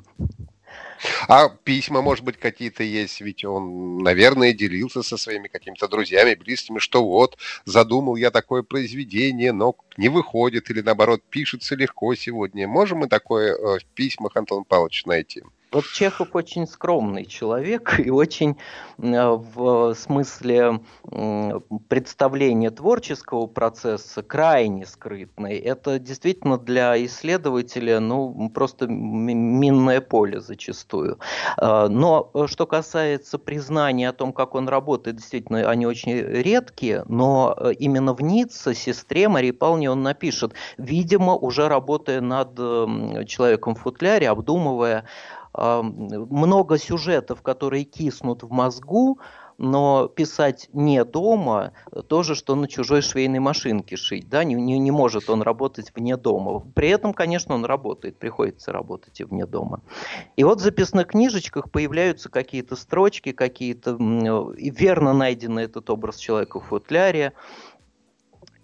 А 1.28 1.48
письма, 1.48 2.02
может 2.02 2.24
быть, 2.24 2.36
какие-то 2.38 2.82
есть, 2.82 3.20
ведь 3.20 3.44
он, 3.44 3.98
наверное, 3.98 4.52
делился 4.52 5.02
со 5.02 5.16
своими 5.16 5.48
какими-то 5.48 5.88
друзьями, 5.88 6.34
близкими, 6.34 6.78
что 6.78 7.04
вот, 7.04 7.38
задумал 7.64 8.16
я 8.16 8.30
такое 8.30 8.62
произведение, 8.62 9.52
но 9.52 9.76
не 9.96 10.08
выходит, 10.08 10.70
или 10.70 10.80
наоборот, 10.80 11.22
пишется 11.30 11.74
легко 11.74 12.14
сегодня. 12.14 12.66
Можем 12.68 12.98
мы 12.98 13.08
такое 13.08 13.54
э, 13.54 13.78
в 13.78 13.84
письмах 13.94 14.36
Антон 14.36 14.64
Павлович 14.64 15.06
найти? 15.06 15.42
Вот 15.70 15.84
Чехов 15.84 16.28
очень 16.32 16.66
скромный 16.66 17.26
человек 17.26 18.00
и 18.04 18.10
очень 18.10 18.56
э, 18.98 19.30
в 19.30 19.94
смысле 19.94 20.80
представления 21.88 22.70
творческого 22.70 23.46
процесса 23.46 24.22
крайне 24.22 24.86
скрытный. 24.86 25.56
Это 25.56 25.98
действительно 25.98 26.58
для 26.58 27.04
исследователя 27.04 28.00
ну, 28.00 28.50
просто 28.54 28.86
минное 28.86 30.00
поле 30.00 30.40
зачастую. 30.40 31.18
Э, 31.60 31.88
но 31.88 32.30
что 32.46 32.66
касается 32.66 33.38
признания 33.38 34.08
о 34.08 34.12
том, 34.14 34.32
как 34.32 34.54
он 34.54 34.68
работает, 34.68 35.16
действительно, 35.16 35.68
они 35.70 35.86
очень 35.86 36.12
редкие, 36.12 37.04
но 37.08 37.54
э, 37.58 37.72
именно 37.78 38.14
в 38.14 38.22
Ницце 38.22 38.74
сестре 38.74 39.28
Марии 39.28 39.50
Павловне 39.50 39.90
он 39.90 40.02
напишет, 40.02 40.54
видимо, 40.78 41.34
уже 41.34 41.68
работая 41.68 42.20
над 42.22 42.56
человеком 43.28 43.74
в 43.74 43.80
футляре, 43.80 44.30
обдумывая 44.30 45.04
много 45.54 46.78
сюжетов, 46.78 47.42
которые 47.42 47.84
киснут 47.84 48.42
в 48.42 48.50
мозгу, 48.50 49.18
но 49.58 50.06
писать 50.06 50.70
не 50.72 51.04
дома 51.04 51.72
то 52.06 52.22
же, 52.22 52.36
что 52.36 52.54
на 52.54 52.68
чужой 52.68 53.02
швейной 53.02 53.40
машинке 53.40 53.96
шить, 53.96 54.28
да, 54.28 54.44
не, 54.44 54.54
не, 54.54 54.78
не 54.78 54.92
может 54.92 55.28
он 55.28 55.42
работать 55.42 55.92
вне 55.94 56.16
дома. 56.16 56.60
При 56.74 56.88
этом, 56.88 57.12
конечно, 57.12 57.56
он 57.56 57.64
работает, 57.64 58.18
приходится 58.18 58.72
работать 58.72 59.20
и 59.20 59.24
вне 59.24 59.46
дома. 59.46 59.80
И 60.36 60.44
вот 60.44 60.60
в 60.60 60.62
записных 60.62 61.08
книжечках 61.08 61.72
появляются 61.72 62.28
какие-то 62.28 62.76
строчки, 62.76 63.32
какие-то 63.32 63.96
верно 63.98 65.12
найденный 65.12 65.64
этот 65.64 65.90
образ 65.90 66.16
человека 66.18 66.60
в 66.60 66.66
футляре, 66.66 67.32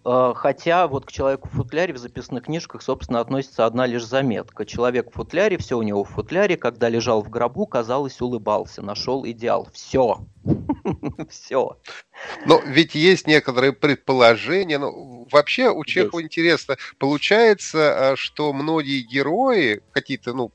хотя 0.05 0.87
вот 0.87 1.07
к 1.07 1.13
человеку 1.13 1.49
в 1.49 1.53
футляре 1.53 1.95
в 1.95 1.99
записных 1.99 2.45
книжках, 2.45 2.83
собственно, 2.83 3.21
относится 3.21 3.65
одна 3.65 3.87
лишь 3.87 4.05
заметка. 4.05 4.67
Человек 4.67 5.11
в 5.11 5.15
футляре, 5.15 5.57
все 5.57 5.79
у 5.79 5.83
него 5.83 6.05
в 6.05 6.11
футляре, 6.11 6.57
когда 6.57 6.89
лежал 6.89 7.23
в 7.23 7.31
гробу, 7.31 7.67
казалось, 7.67 8.21
улыбался, 8.21 8.83
нашел 8.83 9.27
идеал. 9.27 9.69
Все. 9.73 10.27
Все. 11.31 11.79
Но 12.47 12.61
ведь 12.67 12.95
есть 12.95 13.27
некоторые 13.27 13.73
предположения. 13.73 14.79
Ну, 14.79 15.27
вообще 15.31 15.71
у 15.71 15.85
Чехова 15.85 16.23
интересно. 16.23 16.77
Получается, 16.99 17.79
э, 18.13 18.17
что 18.17 18.53
многие 18.53 19.01
герои, 19.01 19.81
какие-то, 19.93 20.35
ну, 20.35 20.53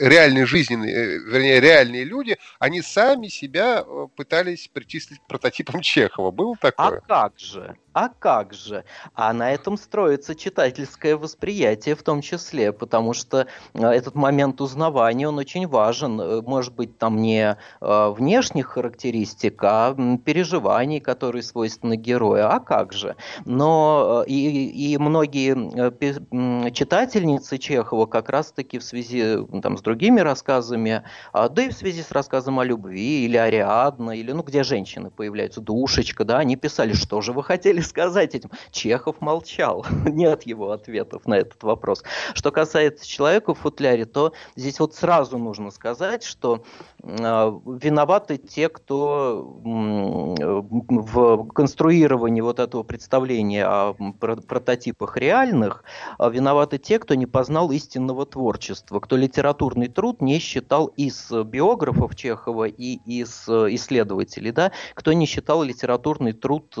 реальные 0.00 0.46
жизненные, 0.46 0.94
э, 0.94 1.18
вернее, 1.18 1.60
реальные 1.60 2.04
люди, 2.04 2.38
они 2.58 2.82
сами 2.82 3.28
себя 3.28 3.84
пытались 4.16 4.68
причислить 4.68 5.20
к 5.20 5.26
прототипам 5.26 5.80
Чехова. 5.82 6.30
Было 6.30 6.56
такое? 6.56 6.98
А 6.98 7.00
как 7.00 7.38
же? 7.38 7.76
А 7.92 8.08
как 8.08 8.54
же? 8.54 8.84
А 9.14 9.32
на 9.32 9.50
этом 9.52 9.76
строится 9.76 10.36
читательское 10.36 11.16
восприятие 11.16 11.96
в 11.96 12.02
том 12.04 12.20
числе, 12.20 12.72
потому 12.72 13.14
что 13.14 13.46
э, 13.74 13.84
этот 13.84 14.14
момент 14.14 14.60
узнавания, 14.60 15.28
он 15.28 15.38
очень 15.38 15.66
важен. 15.66 16.20
Э, 16.20 16.40
может 16.40 16.72
быть, 16.74 16.98
там 16.98 17.16
не 17.16 17.56
э, 17.80 18.08
внешних 18.10 18.68
характеристик, 18.68 19.62
а 19.64 19.96
переживаний, 20.24 21.00
которые 21.00 21.42
свойственны 21.42 21.96
герою. 21.96 22.48
А 22.48 22.60
как 22.60 22.92
же? 22.92 23.16
Но 23.44 24.24
и, 24.26 24.94
и 24.94 24.96
многие 24.98 26.70
читательницы 26.70 27.58
Чехова 27.58 28.06
как 28.06 28.28
раз-таки 28.28 28.78
в 28.78 28.84
связи 28.84 29.38
там, 29.62 29.76
с 29.76 29.82
другими 29.82 30.20
рассказами, 30.20 31.02
а, 31.32 31.48
да 31.48 31.62
и 31.62 31.70
в 31.70 31.72
связи 31.72 32.02
с 32.02 32.12
рассказом 32.12 32.60
о 32.60 32.64
любви, 32.64 33.24
или 33.24 33.36
Ариадна, 33.36 34.12
или 34.12 34.30
ну 34.30 34.42
где 34.42 34.62
женщины 34.62 35.10
появляются, 35.10 35.60
душечка, 35.60 36.24
да, 36.24 36.38
они 36.38 36.56
писали, 36.56 36.92
что 36.92 37.20
же 37.20 37.32
вы 37.32 37.42
хотели 37.42 37.79
хотели 37.80 37.82
сказать 37.82 38.34
этим? 38.34 38.50
Чехов 38.70 39.20
молчал. 39.20 39.84
Нет 40.04 40.44
его 40.44 40.70
ответов 40.70 41.26
на 41.26 41.34
этот 41.34 41.62
вопрос. 41.62 42.02
Что 42.34 42.50
касается 42.50 43.06
человека 43.06 43.54
в 43.54 43.58
футляре, 43.58 44.06
то 44.06 44.32
здесь 44.56 44.80
вот 44.80 44.94
сразу 44.94 45.38
нужно 45.38 45.70
сказать, 45.70 46.22
что 46.22 46.64
э, 47.02 47.08
виноваты 47.08 48.36
те, 48.36 48.68
кто 48.68 49.60
э, 49.64 50.62
в 50.88 51.48
конструировании 51.48 52.40
вот 52.40 52.58
этого 52.58 52.82
представления 52.82 53.66
о 53.66 53.94
прототипах 54.20 55.16
реальных, 55.16 55.84
э, 56.18 56.30
виноваты 56.30 56.78
те, 56.78 56.98
кто 56.98 57.14
не 57.14 57.26
познал 57.26 57.70
истинного 57.70 58.26
творчества, 58.26 59.00
кто 59.00 59.16
литературный 59.16 59.88
труд 59.88 60.22
не 60.22 60.38
считал 60.38 60.86
из 60.86 61.30
биографов 61.30 62.14
Чехова 62.16 62.64
и 62.64 62.98
из 63.06 63.48
исследователей, 63.48 64.52
да, 64.52 64.72
кто 64.94 65.12
не 65.12 65.26
считал 65.26 65.62
литературный 65.62 66.32
труд 66.32 66.74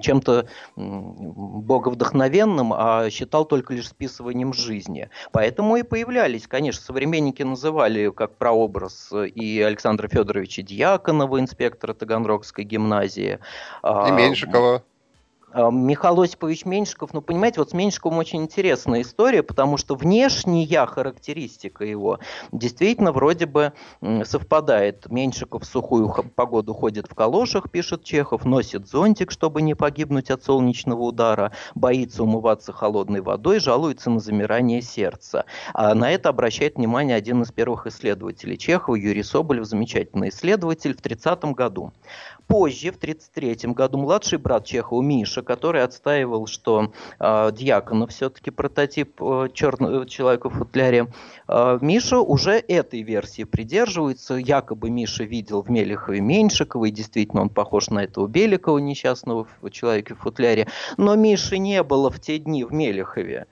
чем-то 0.00 0.46
боговдохновенным, 0.76 2.72
а 2.72 3.10
считал 3.10 3.44
только 3.44 3.74
лишь 3.74 3.88
списыванием 3.88 4.52
жизни. 4.52 5.08
Поэтому 5.32 5.76
и 5.76 5.82
появлялись, 5.82 6.46
конечно, 6.46 6.82
современники 6.82 7.42
называли 7.42 8.10
как 8.10 8.36
прообраз 8.36 9.12
и 9.12 9.60
Александра 9.60 10.08
Федоровича 10.08 10.62
Дьяконова, 10.62 11.40
инспектора 11.40 11.94
Таганрогской 11.94 12.64
гимназии. 12.64 13.38
А, 13.82 14.08
и 14.08 14.12
Меньшикова. 14.12 14.82
А, 15.52 15.70
Михаил 15.70 16.20
Осипович 16.20 16.64
Меньшиков, 16.64 17.12
ну, 17.12 17.20
понимаете, 17.20 17.60
вот 17.60 17.70
с 17.70 17.72
Меньшиковым 17.72 18.18
очень 18.18 18.42
интересная 18.42 19.02
история, 19.02 19.42
потому 19.42 19.76
что 19.76 19.94
внешняя 19.94 20.86
характеристика 20.86 21.84
его 21.84 22.20
действительно 22.52 23.12
вроде 23.12 23.46
бы 23.46 23.72
совпадает. 24.24 25.10
Меньшиков 25.10 25.62
в 25.62 25.66
сухую 25.66 26.12
погоду 26.34 26.74
ходит 26.74 27.06
в 27.10 27.14
калошах, 27.14 27.70
пишет 27.70 28.04
Чехов, 28.04 28.44
носит 28.44 28.88
зонтик, 28.88 29.30
чтобы 29.30 29.62
не 29.62 29.74
погибнуть 29.74 30.30
от 30.30 30.44
солнечного 30.44 31.02
удара, 31.02 31.52
боится 31.74 32.22
умываться 32.22 32.72
холодной 32.72 33.20
водой, 33.20 33.58
жалуется 33.60 34.10
на 34.10 34.20
замирание 34.20 34.82
сердца. 34.82 35.44
А 35.74 35.94
на 35.94 36.10
это 36.10 36.28
обращает 36.28 36.76
внимание 36.76 37.16
один 37.16 37.42
из 37.42 37.50
первых 37.50 37.86
исследователей 37.86 38.56
Чехова, 38.56 38.94
Юрий 38.94 39.22
Соболев, 39.22 39.66
замечательный 39.66 40.28
исследователь, 40.28 40.96
в 40.96 41.02
30 41.02 41.44
году. 41.46 41.92
Позже, 42.46 42.90
в 42.90 42.96
1933 42.96 43.72
году, 43.74 43.98
младший 43.98 44.38
брат 44.38 44.64
Чехова 44.64 45.02
Миша, 45.02 45.39
который 45.42 45.82
отстаивал, 45.82 46.46
что 46.46 46.92
э, 47.18 47.50
Дьяконов 47.52 48.10
все-таки 48.10 48.50
прототип 48.50 49.20
э, 49.22 49.48
черного 49.52 50.06
человека 50.06 50.48
в 50.48 50.54
футляре, 50.54 51.08
э, 51.48 51.78
Миша 51.80 52.18
уже 52.18 52.52
этой 52.52 53.02
версии 53.02 53.44
придерживается. 53.44 54.34
Якобы 54.34 54.90
Миша 54.90 55.24
видел 55.24 55.62
в 55.62 55.70
Мелехове 55.70 56.20
Меньшикова, 56.20 56.86
и 56.86 56.90
действительно 56.90 57.42
он 57.42 57.48
похож 57.48 57.90
на 57.90 58.04
этого 58.04 58.26
Беликова, 58.26 58.78
несчастного 58.78 59.46
человека 59.70 60.14
в 60.14 60.20
футляре. 60.20 60.66
Но 60.96 61.16
Миши 61.16 61.58
не 61.58 61.82
было 61.82 62.10
в 62.10 62.20
те 62.20 62.38
дни 62.38 62.64
в 62.64 62.72
Мелехове. 62.72 63.46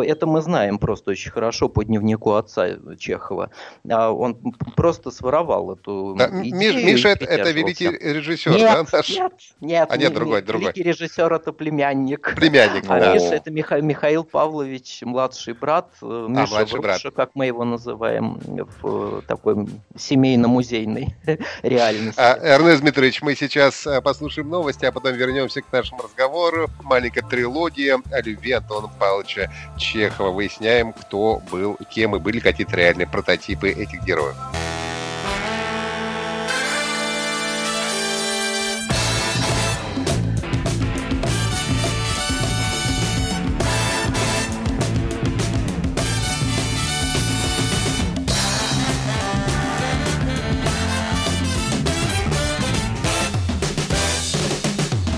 Это 0.00 0.26
мы 0.26 0.40
знаем 0.40 0.78
просто 0.78 1.10
очень 1.10 1.30
хорошо 1.30 1.68
по 1.68 1.84
дневнику 1.84 2.34
отца 2.34 2.78
Чехова. 2.98 3.50
А 3.90 4.10
он 4.10 4.36
просто 4.76 5.10
своровал 5.10 5.72
эту 5.72 6.14
да, 6.16 6.28
идею. 6.28 6.86
Миша 6.86 7.10
это, 7.10 7.24
это 7.24 7.50
великий 7.50 7.88
режиссер, 7.88 8.52
нет, 8.52 8.60
да? 8.90 8.96
Наш? 8.96 9.10
Нет, 9.10 9.32
нет. 9.60 9.88
А 9.90 9.96
нет, 9.96 10.14
другой, 10.14 10.42
другой. 10.42 10.72
Великий 10.72 10.82
режиссер 10.82 11.32
это 11.32 11.52
племянник. 11.52 12.34
Племянник, 12.34 12.84
а 12.88 13.00
да. 13.00 13.14
Миша 13.14 13.34
это 13.34 13.50
Миха, 13.50 13.80
Михаил 13.80 14.24
Павлович, 14.24 15.02
младший 15.02 15.54
брат. 15.54 15.90
Э, 16.00 16.26
Миша 16.28 16.42
а, 16.42 16.46
младший 16.46 16.80
Вруша, 16.80 17.10
брат. 17.10 17.14
как 17.14 17.30
мы 17.34 17.46
его 17.46 17.64
называем 17.64 18.40
в 18.80 19.18
э, 19.18 19.22
такой 19.26 19.66
семейно-музейной 19.96 21.14
реальности. 21.62 22.20
А, 22.20 22.38
Эрнест 22.40 22.80
Дмитриевич, 22.80 23.22
мы 23.22 23.34
сейчас 23.34 23.86
э, 23.86 24.00
послушаем 24.00 24.48
новости, 24.48 24.84
а 24.84 24.92
потом 24.92 25.14
вернемся 25.14 25.60
к 25.62 25.72
нашему 25.72 26.02
разговору. 26.02 26.68
Маленькая 26.82 27.22
трилогия 27.22 28.00
о 28.10 28.22
любви 28.22 28.52
Антона 28.52 28.88
Павловича 28.98 29.50
Чехова. 29.82 30.30
Выясняем, 30.30 30.92
кто 30.92 31.42
был, 31.50 31.76
кем 31.90 32.16
и 32.16 32.20
были 32.20 32.38
какие-то 32.38 32.76
реальные 32.76 33.06
прототипы 33.06 33.68
этих 33.68 34.02
героев. 34.04 34.36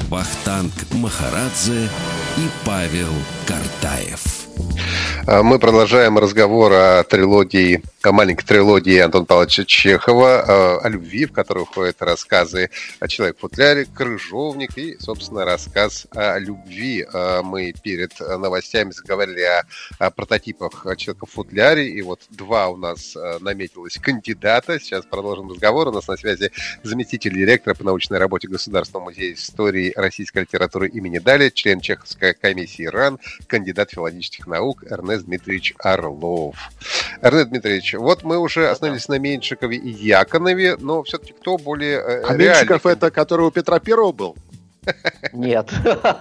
Вахтанг 0.09 0.73
Махарадзе 0.93 1.89
и 2.39 2.49
Павел 2.65 3.13
Картаев. 3.47 4.34
А 5.27 5.43
мы 5.43 5.59
продолжаем 5.59 6.19
разговор 6.19 6.73
о 6.73 7.03
трилогии, 7.05 7.83
маленькой 8.13 8.45
трилогии 8.47 8.99
Антона 8.99 9.25
Павловича 9.25 9.65
Чехова, 9.65 10.41
а, 10.41 10.79
о 10.79 10.89
любви, 10.89 11.27
в 11.27 11.33
которой 11.33 11.65
входят 11.65 12.03
рассказы 12.03 12.71
о 13.01 13.09
человек 13.09 13.37
в 13.37 13.41
футляре, 13.41 13.87
крыжовник 13.87 14.77
и, 14.77 14.97
собственно, 14.99 15.45
рассказ 15.45 16.07
о 16.11 16.39
любви. 16.39 17.07
А, 17.13 17.43
мы 17.43 17.73
перед 17.73 18.19
новостями 18.21 18.91
заговорили 18.91 19.43
о, 19.43 19.63
о 19.99 20.11
прототипах 20.11 20.87
человека 20.97 21.27
в 21.27 21.31
футляре, 21.31 21.89
и 21.89 22.03
вот 22.03 22.21
два 22.31 22.69
у 22.69 22.77
нас 22.77 23.17
наметилось 23.41 23.99
кандидата. 23.99 24.79
Сейчас 24.81 25.05
продолжим 25.05 25.51
разговор. 25.51 25.89
У 25.89 25.93
нас 25.93 26.09
на 26.09 26.17
связи 26.17 26.51
заместитель 26.83 27.35
директора 27.35 27.75
по 27.75 27.85
научной 27.85 28.19
работе 28.19 28.49
Государственного 28.49 29.05
музея 29.05 29.35
истории 29.35 29.93
российской 29.97 30.41
литературы 30.41 30.89
имени 30.89 31.19
Дали, 31.19 31.51
член 31.51 31.81
Чеховской 31.81 32.35
комиссии 32.35 32.85
РАН, 32.85 33.19
кандидат 33.47 33.91
филологических 33.91 34.47
наук 34.47 34.85
Эрнест 34.91 35.25
Дмитриевич 35.27 35.75
Орлов. 35.79 36.57
Эрнест 37.23 37.49
Дмитриевич, 37.49 37.94
вот 37.97 38.23
мы 38.23 38.39
уже 38.39 38.69
остановились 38.69 39.09
на 39.09 39.19
Меньшикове 39.19 39.77
и 39.77 39.91
Яконове, 39.91 40.77
но 40.79 41.03
все-таки 41.03 41.33
кто 41.33 41.59
более 41.59 41.99
э, 41.99 42.23
А 42.27 42.35
Меньшиков 42.35 42.87
это, 42.87 43.11
который 43.11 43.47
у 43.47 43.51
Петра 43.51 43.79
Первого 43.79 44.13
был? 44.13 44.37
Нет. 45.33 45.73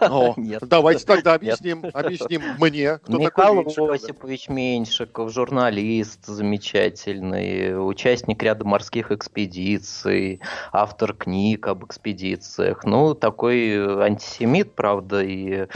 О, 0.02 0.34
Нет. 0.38 0.64
Давайте 0.68 1.06
тогда 1.06 1.34
объясним, 1.36 1.84
Нет. 1.84 1.96
объясним 1.96 2.42
мне, 2.60 2.98
кто 2.98 3.18
Михаил 3.18 3.56
такой 3.56 3.64
Меньшиков. 3.64 3.90
Осипович 3.92 4.50
Меньшиков, 4.50 5.32
журналист 5.32 6.26
замечательный, 6.26 7.88
участник 7.88 8.42
ряда 8.44 8.66
морских 8.66 9.12
экспедиций, 9.12 10.42
автор 10.72 11.14
книг 11.14 11.68
об 11.68 11.86
экспедициях. 11.86 12.84
Ну, 12.84 13.14
такой 13.14 14.04
антисемит, 14.04 14.74
правда, 14.74 15.22
и, 15.22 15.68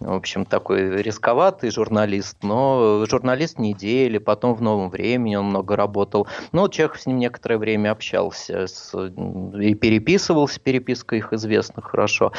в 0.00 0.12
общем, 0.12 0.44
такой 0.44 1.02
рисковатый 1.02 1.70
журналист, 1.70 2.38
но 2.42 3.04
журналист 3.08 3.58
недели, 3.58 4.18
потом 4.18 4.54
в 4.54 4.62
«Новом 4.62 4.90
времени» 4.90 5.36
он 5.36 5.46
много 5.46 5.76
работал. 5.76 6.26
Ну, 6.52 6.68
Чехов 6.68 7.00
с 7.00 7.06
ним 7.06 7.18
некоторое 7.18 7.58
время 7.58 7.92
общался 7.92 8.66
с, 8.66 8.94
и 8.94 9.74
переписывался, 9.74 10.60
переписка 10.60 11.16
их 11.16 11.32
известна 11.32 11.82
хорошо. 11.82 12.32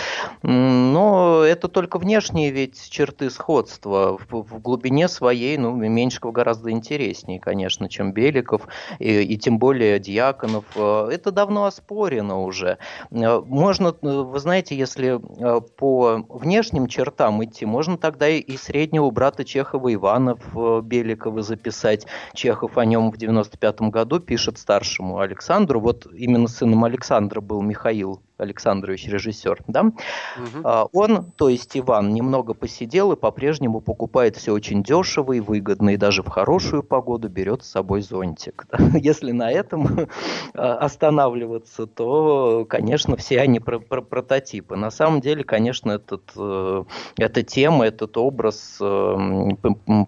Но 0.43 1.43
это 1.43 1.67
только 1.67 1.99
внешние 1.99 2.51
ведь 2.51 2.89
черты 2.89 3.29
сходства. 3.29 4.17
В, 4.29 4.43
в 4.43 4.61
глубине 4.61 5.07
своей, 5.07 5.57
ну, 5.57 5.75
Меньшиков 5.75 6.31
гораздо 6.31 6.71
интереснее, 6.71 7.39
конечно, 7.39 7.89
чем 7.89 8.11
Беликов, 8.11 8.67
и, 8.99 9.21
и 9.21 9.37
тем 9.37 9.59
более 9.59 9.99
Дьяконов. 9.99 10.65
Э, 10.75 11.09
это 11.11 11.31
давно 11.31 11.65
оспорено 11.65 12.41
уже. 12.41 12.77
Э, 13.11 13.41
можно, 13.41 13.95
э, 14.01 14.07
вы 14.07 14.39
знаете, 14.39 14.77
если 14.77 15.19
по 15.77 16.25
внешним 16.29 16.87
чертам 16.87 17.43
идти, 17.43 17.65
можно 17.65 17.97
тогда 17.97 18.27
и 18.27 18.57
среднего 18.57 19.09
брата 19.11 19.43
Чехова 19.43 19.93
Ивана 19.93 20.37
в 20.51 20.81
Беликова 20.81 21.41
записать. 21.41 22.05
Чехов 22.33 22.77
о 22.77 22.85
нем 22.85 23.11
в 23.11 23.17
95 23.17 23.81
году 23.81 24.19
пишет 24.19 24.57
старшему 24.57 25.19
Александру. 25.19 25.79
Вот 25.79 26.07
именно 26.13 26.47
сыном 26.47 26.83
Александра 26.83 27.41
был 27.41 27.61
Михаил 27.61 28.21
Александрович, 28.37 29.07
режиссер, 29.07 29.63
да, 29.67 29.81
угу. 29.81 30.89
он, 30.93 31.31
то 31.35 31.49
есть 31.49 31.77
Иван, 31.77 32.13
немного 32.13 32.53
посидел 32.53 33.11
и 33.11 33.15
по-прежнему 33.15 33.81
покупает 33.81 34.35
все 34.35 34.53
очень 34.53 34.83
дешево 34.83 35.33
и 35.33 35.39
выгодно, 35.39 35.91
и 35.91 35.97
даже 35.97 36.23
в 36.23 36.27
хорошую 36.27 36.83
погоду 36.83 37.29
берет 37.29 37.63
с 37.63 37.69
собой 37.69 38.01
зонтик. 38.01 38.67
Да? 38.71 38.77
Если 38.97 39.31
на 39.31 39.51
этом 39.51 40.07
а, 40.53 40.75
останавливаться, 40.75 41.87
то, 41.87 42.65
конечно, 42.69 43.15
все 43.17 43.41
они 43.41 43.59
про 43.59 43.79
про 43.79 44.01
прототипы. 44.01 44.75
На 44.75 44.91
самом 44.91 45.21
деле, 45.21 45.43
конечно, 45.43 45.91
этот, 45.91 46.31
э, 46.35 46.83
эта 47.17 47.43
тема, 47.43 47.85
этот 47.85 48.17
образ 48.17 48.77
э, 48.81 49.49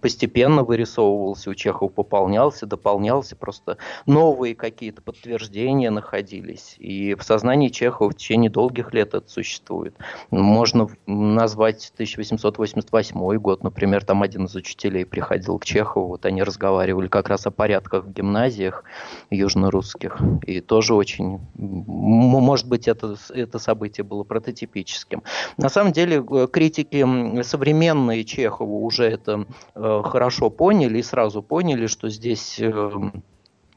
постепенно 0.01 0.63
вырисовывался, 0.63 1.49
у 1.49 1.55
Чехова 1.55 1.89
пополнялся, 1.89 2.65
дополнялся, 2.65 3.35
просто 3.35 3.77
новые 4.05 4.55
какие-то 4.55 5.01
подтверждения 5.01 5.89
находились. 5.89 6.75
И 6.79 7.15
в 7.15 7.23
сознании 7.23 7.69
Чехова 7.69 8.13
течение 8.19 8.51
долгих 8.51 8.93
лет 8.93 9.13
это 9.13 9.27
существует. 9.27 9.95
Можно 10.29 10.87
назвать 11.07 11.91
1888 11.95 13.37
год, 13.37 13.63
например, 13.63 14.03
там 14.03 14.21
один 14.21 14.45
из 14.45 14.55
учителей 14.55 15.05
приходил 15.05 15.57
к 15.57 15.65
Чехову, 15.65 16.07
вот 16.07 16.25
они 16.25 16.43
разговаривали 16.43 17.07
как 17.07 17.29
раз 17.29 17.47
о 17.47 17.51
порядках 17.51 18.05
в 18.05 18.11
гимназиях 18.11 18.83
южно-русских, 19.31 20.19
и 20.45 20.59
тоже 20.59 20.93
очень, 20.93 21.39
может 21.55 22.67
быть, 22.67 22.87
это, 22.87 23.15
это 23.29 23.57
событие 23.57 24.03
было 24.03 24.23
прототипическим. 24.23 25.23
На 25.57 25.69
самом 25.69 25.93
деле, 25.93 26.23
э, 26.29 26.47
критики 26.51 27.41
современные 27.43 28.23
Чехову 28.25 28.85
уже 28.85 29.05
это 29.05 29.45
э, 29.75 30.01
хорошо 30.03 30.49
поняли 30.49 30.99
и 30.99 31.03
сразу 31.03 31.41
поняли, 31.41 31.87
что 31.87 32.09
здесь 32.09 32.59
э, 32.59 32.91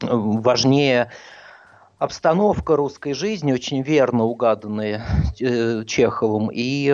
важнее 0.01 1.09
обстановка 2.03 2.75
русской 2.75 3.13
жизни 3.13 3.53
очень 3.53 3.81
верно 3.81 4.25
угаданная 4.25 5.05
э, 5.39 5.85
Чеховым, 5.85 6.49
и 6.51 6.93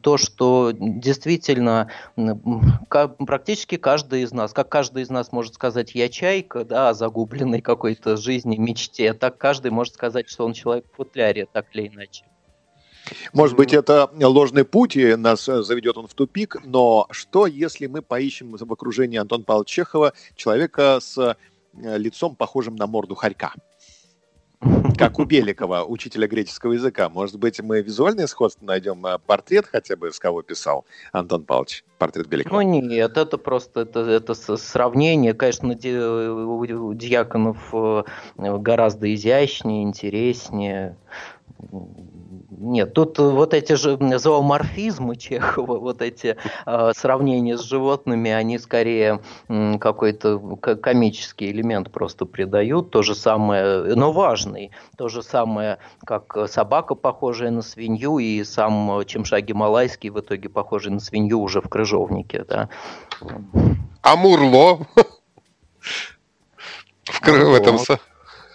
то, 0.00 0.16
что 0.16 0.72
действительно 0.72 1.90
практически 2.16 3.76
каждый 3.76 4.22
из 4.22 4.32
нас, 4.32 4.54
как 4.54 4.70
каждый 4.70 5.02
из 5.02 5.10
нас 5.10 5.30
может 5.30 5.54
сказать 5.54 5.94
«я 5.94 6.08
чайка», 6.08 6.64
да, 6.64 6.88
о 6.88 6.94
загубленной 6.94 7.60
какой-то 7.60 8.16
жизни, 8.16 8.56
мечте, 8.56 9.12
так 9.12 9.36
каждый 9.36 9.72
может 9.72 9.92
сказать, 9.92 10.30
что 10.30 10.46
он 10.46 10.54
человек 10.54 10.86
в 10.90 10.96
футляре, 10.96 11.46
так 11.52 11.66
или 11.74 11.88
иначе. 11.88 12.24
Может 13.34 13.58
быть, 13.58 13.74
это 13.74 14.10
ложный 14.18 14.64
путь, 14.64 14.96
и 14.96 15.16
нас 15.16 15.46
э, 15.50 15.62
заведет 15.62 15.98
он 15.98 16.06
в 16.06 16.14
тупик, 16.14 16.56
но 16.64 17.06
что, 17.10 17.46
если 17.46 17.86
мы 17.86 18.00
поищем 18.00 18.56
в 18.56 18.72
окружении 18.72 19.18
Антона 19.18 19.44
Павловича 19.44 19.82
Чехова 19.82 20.12
человека 20.34 20.98
с 20.98 21.18
э, 21.18 21.98
лицом, 21.98 22.36
похожим 22.36 22.74
на 22.76 22.86
морду 22.86 23.14
хорька? 23.14 23.52
Как 24.98 25.18
у 25.18 25.24
Беликова, 25.24 25.84
учителя 25.84 26.26
греческого 26.26 26.72
языка. 26.72 27.08
Может 27.08 27.38
быть, 27.38 27.60
мы 27.60 27.80
визуальное 27.80 28.26
сходство 28.26 28.64
найдем, 28.64 29.06
а 29.06 29.18
портрет 29.18 29.66
хотя 29.66 29.96
бы, 29.96 30.12
с 30.12 30.18
кого 30.18 30.42
писал 30.42 30.84
Антон 31.12 31.44
Павлович, 31.44 31.84
портрет 31.98 32.26
Беликова? 32.26 32.62
Ну 32.62 32.80
нет, 32.80 33.16
это 33.16 33.38
просто 33.38 33.80
это, 33.82 34.00
это 34.00 34.34
сравнение. 34.34 35.34
Конечно, 35.34 35.70
у 35.70 36.94
Дьяконов 36.94 37.58
э, 37.72 38.02
гораздо 38.36 39.14
изящнее, 39.14 39.84
интереснее. 39.84 40.96
Нет, 42.60 42.92
тут 42.92 43.18
вот 43.18 43.54
эти 43.54 43.74
же 43.74 43.98
зооморфизмы 44.18 45.16
Чехова, 45.16 45.78
вот 45.78 46.02
эти 46.02 46.36
э, 46.66 46.92
сравнения 46.96 47.56
с 47.56 47.62
животными, 47.62 48.30
они 48.30 48.58
скорее 48.58 49.20
э, 49.48 49.78
какой-то 49.78 50.38
комический 50.58 51.50
элемент 51.50 51.92
просто 51.92 52.26
придают. 52.26 52.90
То 52.90 53.02
же 53.02 53.14
самое, 53.14 53.94
но 53.94 54.12
важный. 54.12 54.72
То 54.96 55.08
же 55.08 55.22
самое, 55.22 55.78
как 56.04 56.36
собака, 56.48 56.94
похожая 56.94 57.50
на 57.50 57.62
свинью, 57.62 58.18
и 58.18 58.42
сам 58.42 59.04
Чемша 59.06 59.40
Гималайский 59.40 60.10
в 60.10 60.18
итоге 60.18 60.48
похожий 60.48 60.92
на 60.92 61.00
свинью 61.00 61.40
уже 61.40 61.60
в 61.60 61.68
крыжовнике. 61.68 62.44
Да. 62.48 62.68
А 64.02 64.16
Мурло? 64.16 64.86
В, 67.04 67.20
в 67.22 67.54
этом... 67.54 67.78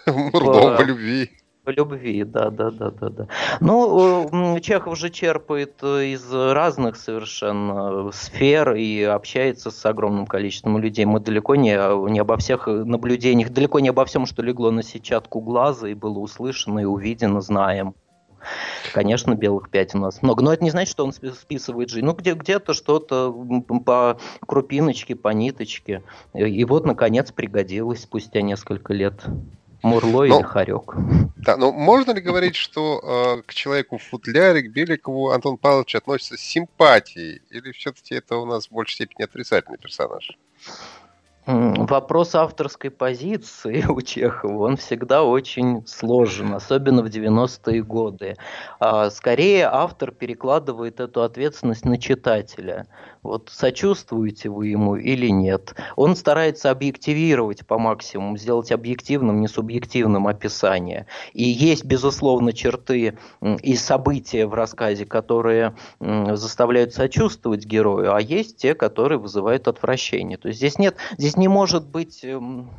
Мурло 0.06 0.76
в 0.76 0.80
любви. 0.82 1.30
Любви, 1.66 2.24
да, 2.24 2.50
да, 2.50 2.70
да, 2.70 2.90
да, 2.90 3.08
да. 3.08 3.28
Ну, 3.60 4.58
Чехов 4.60 4.98
же 4.98 5.08
черпает 5.08 5.74
э, 5.82 6.06
из 6.08 6.30
разных 6.30 6.96
совершенно 6.96 8.10
сфер 8.12 8.74
и 8.74 9.02
общается 9.02 9.70
с 9.70 9.86
огромным 9.86 10.26
количеством 10.26 10.76
людей. 10.78 11.06
Мы 11.06 11.20
далеко 11.20 11.54
не, 11.54 11.72
не 12.10 12.18
обо 12.18 12.36
всех 12.36 12.66
наблюдениях, 12.66 13.50
далеко 13.50 13.80
не 13.80 13.88
обо 13.88 14.04
всем, 14.04 14.26
что 14.26 14.42
легло 14.42 14.70
на 14.70 14.82
сетчатку 14.82 15.40
глаза 15.40 15.88
и 15.88 15.94
было 15.94 16.18
услышано 16.18 16.80
и 16.80 16.84
увидено, 16.84 17.40
знаем. 17.40 17.94
Конечно, 18.92 19.34
белых 19.34 19.70
пятен 19.70 20.00
у 20.00 20.02
нас 20.02 20.22
много. 20.22 20.42
Но 20.42 20.52
это 20.52 20.62
не 20.62 20.70
значит, 20.70 20.90
что 20.90 21.04
он 21.04 21.12
списывает 21.12 21.88
жизнь. 21.88 22.04
Ну, 22.04 22.12
где, 22.12 22.34
где-то 22.34 22.74
что-то 22.74 23.32
по 23.84 24.18
крупиночке, 24.46 25.14
по 25.16 25.30
ниточке. 25.30 26.02
И 26.34 26.64
вот, 26.64 26.84
наконец, 26.84 27.32
пригодилось 27.32 28.02
спустя 28.02 28.42
несколько 28.42 28.92
лет. 28.92 29.24
Мурло 29.84 30.24
но, 30.26 30.36
или 30.38 30.42
Харек. 30.42 30.94
Да, 31.36 31.56
но 31.56 31.70
можно 31.70 32.12
ли 32.12 32.20
говорить, 32.20 32.56
что 32.56 33.36
э, 33.38 33.42
к 33.42 33.52
человеку 33.52 33.98
в 33.98 34.02
футляре, 34.02 34.62
к 34.62 34.72
Беликову 34.72 35.30
Антон 35.30 35.58
Павлович 35.58 35.94
относится 35.94 36.36
с 36.36 36.40
симпатией? 36.40 37.42
Или 37.50 37.70
все-таки 37.72 38.14
это 38.14 38.38
у 38.38 38.46
нас 38.46 38.68
в 38.68 38.72
большей 38.72 38.94
степени 38.94 39.24
отрицательный 39.24 39.78
персонаж? 39.78 40.38
Вопрос 41.46 42.34
авторской 42.34 42.90
позиции 42.90 43.84
у 43.88 44.00
Чехова, 44.00 44.64
он 44.64 44.76
всегда 44.78 45.24
очень 45.24 45.86
сложен, 45.86 46.54
особенно 46.54 47.02
в 47.02 47.06
90-е 47.06 47.82
годы. 47.82 48.36
А, 48.80 49.10
скорее 49.10 49.68
автор 49.70 50.10
перекладывает 50.10 51.00
эту 51.00 51.22
ответственность 51.22 51.84
на 51.84 51.98
читателя. 51.98 52.86
Вот 53.22 53.50
сочувствуете 53.52 54.48
вы 54.48 54.68
ему 54.68 54.96
или 54.96 55.28
нет. 55.28 55.74
Он 55.96 56.16
старается 56.16 56.70
объективировать 56.70 57.66
по 57.66 57.78
максимуму, 57.78 58.36
сделать 58.38 58.72
объективным, 58.72 59.40
не 59.40 59.48
субъективным 59.48 60.26
описание. 60.26 61.06
И 61.32 61.44
есть, 61.44 61.84
безусловно, 61.84 62.52
черты 62.52 63.18
и 63.62 63.76
события 63.76 64.46
в 64.46 64.54
рассказе, 64.54 65.06
которые 65.06 65.74
заставляют 66.00 66.94
сочувствовать 66.94 67.64
герою, 67.64 68.14
а 68.14 68.20
есть 68.20 68.56
те, 68.58 68.74
которые 68.74 69.18
вызывают 69.18 69.68
отвращение. 69.68 70.36
То 70.36 70.48
есть 70.48 70.58
здесь 70.58 70.78
нет, 70.78 70.96
здесь 71.16 71.33
не 71.36 71.48
может 71.48 71.86
быть 71.86 72.24
эм, 72.24 72.70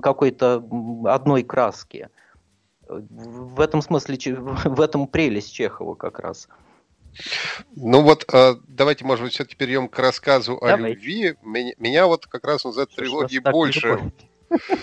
какой-то 0.00 0.64
одной 1.04 1.42
краски. 1.42 2.08
В 2.88 3.60
этом 3.60 3.82
смысле, 3.82 4.18
в 4.36 4.80
этом 4.80 5.06
прелесть 5.06 5.52
Чехова 5.52 5.94
как 5.94 6.18
раз. 6.18 6.48
Ну 7.76 8.02
вот, 8.02 8.24
э, 8.32 8.54
давайте, 8.68 9.04
может 9.04 9.24
быть, 9.24 9.34
все-таки 9.34 9.56
перейдем 9.56 9.88
к 9.88 9.98
рассказу 9.98 10.58
Давай. 10.60 10.74
о 10.74 10.88
любви. 10.88 11.34
Меня, 11.42 11.72
меня 11.78 12.06
вот 12.06 12.26
как 12.26 12.46
раз 12.46 12.64
он 12.64 12.72
за 12.72 12.86
трилогии 12.86 13.38
больше... 13.38 14.12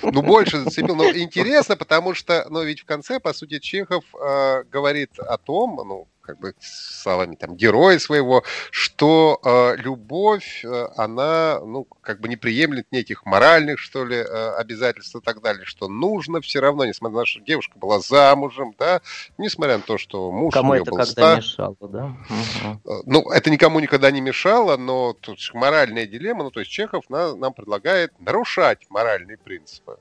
Ну, 0.02 0.24
больше 0.24 0.58
зацепил. 0.58 0.96
Но 0.96 1.12
интересно, 1.12 1.78
потому 1.78 2.16
что, 2.16 2.48
ну, 2.50 2.64
ведь 2.64 2.80
в 2.80 2.86
конце, 2.86 3.20
по 3.20 3.34
сути, 3.34 3.60
Чехов 3.60 4.04
э, 4.16 4.64
говорит 4.64 5.20
о 5.20 5.38
том, 5.38 5.80
ну, 5.86 6.08
как 6.30 6.40
бы 6.40 6.54
словами 6.60 7.36
там 7.36 7.56
героя 7.56 7.98
своего, 7.98 8.44
что 8.70 9.40
э, 9.44 9.78
любовь, 9.78 10.64
э, 10.64 10.88
она, 10.96 11.60
ну, 11.60 11.88
как 12.02 12.22
бы 12.22 12.30
не 12.30 12.36
приемлет 12.36 12.92
неких 12.92 13.26
моральных, 13.26 13.80
что 13.80 14.06
ли, 14.06 14.18
э, 14.18 14.52
обязательств 14.58 15.16
и 15.16 15.22
так 15.22 15.42
далее, 15.42 15.66
что 15.66 15.88
нужно 15.88 16.40
все 16.42 16.60
равно, 16.60 16.86
несмотря 16.86 17.16
на 17.16 17.22
то, 17.22 17.26
что 17.26 17.40
девушка 17.42 17.80
была 17.80 18.00
замужем, 18.00 18.76
да, 18.78 19.02
несмотря 19.40 19.78
на 19.78 19.84
то, 19.84 19.98
что 19.98 20.32
муж 20.32 20.54
Кому 20.54 20.72
у 20.72 20.74
нее 20.74 20.84
это 20.84 20.92
был 20.92 20.98
когда 20.98 21.12
ста... 21.12 21.38
мешало, 21.38 21.76
да? 21.82 22.16
Угу. 22.30 23.04
Ну, 23.08 23.30
это 23.32 23.50
никому 23.50 23.80
никогда 23.80 24.12
не 24.12 24.22
мешало, 24.22 24.78
но 24.78 25.14
тут 25.14 25.40
моральная 25.54 26.06
дилемма, 26.06 26.44
ну, 26.44 26.52
то 26.52 26.60
есть 26.60 26.72
Чехов 26.72 27.10
на, 27.10 27.36
нам 27.36 27.54
предлагает 27.54 28.14
нарушать 28.20 28.86
моральные 28.90 29.38
принципы. 29.38 29.98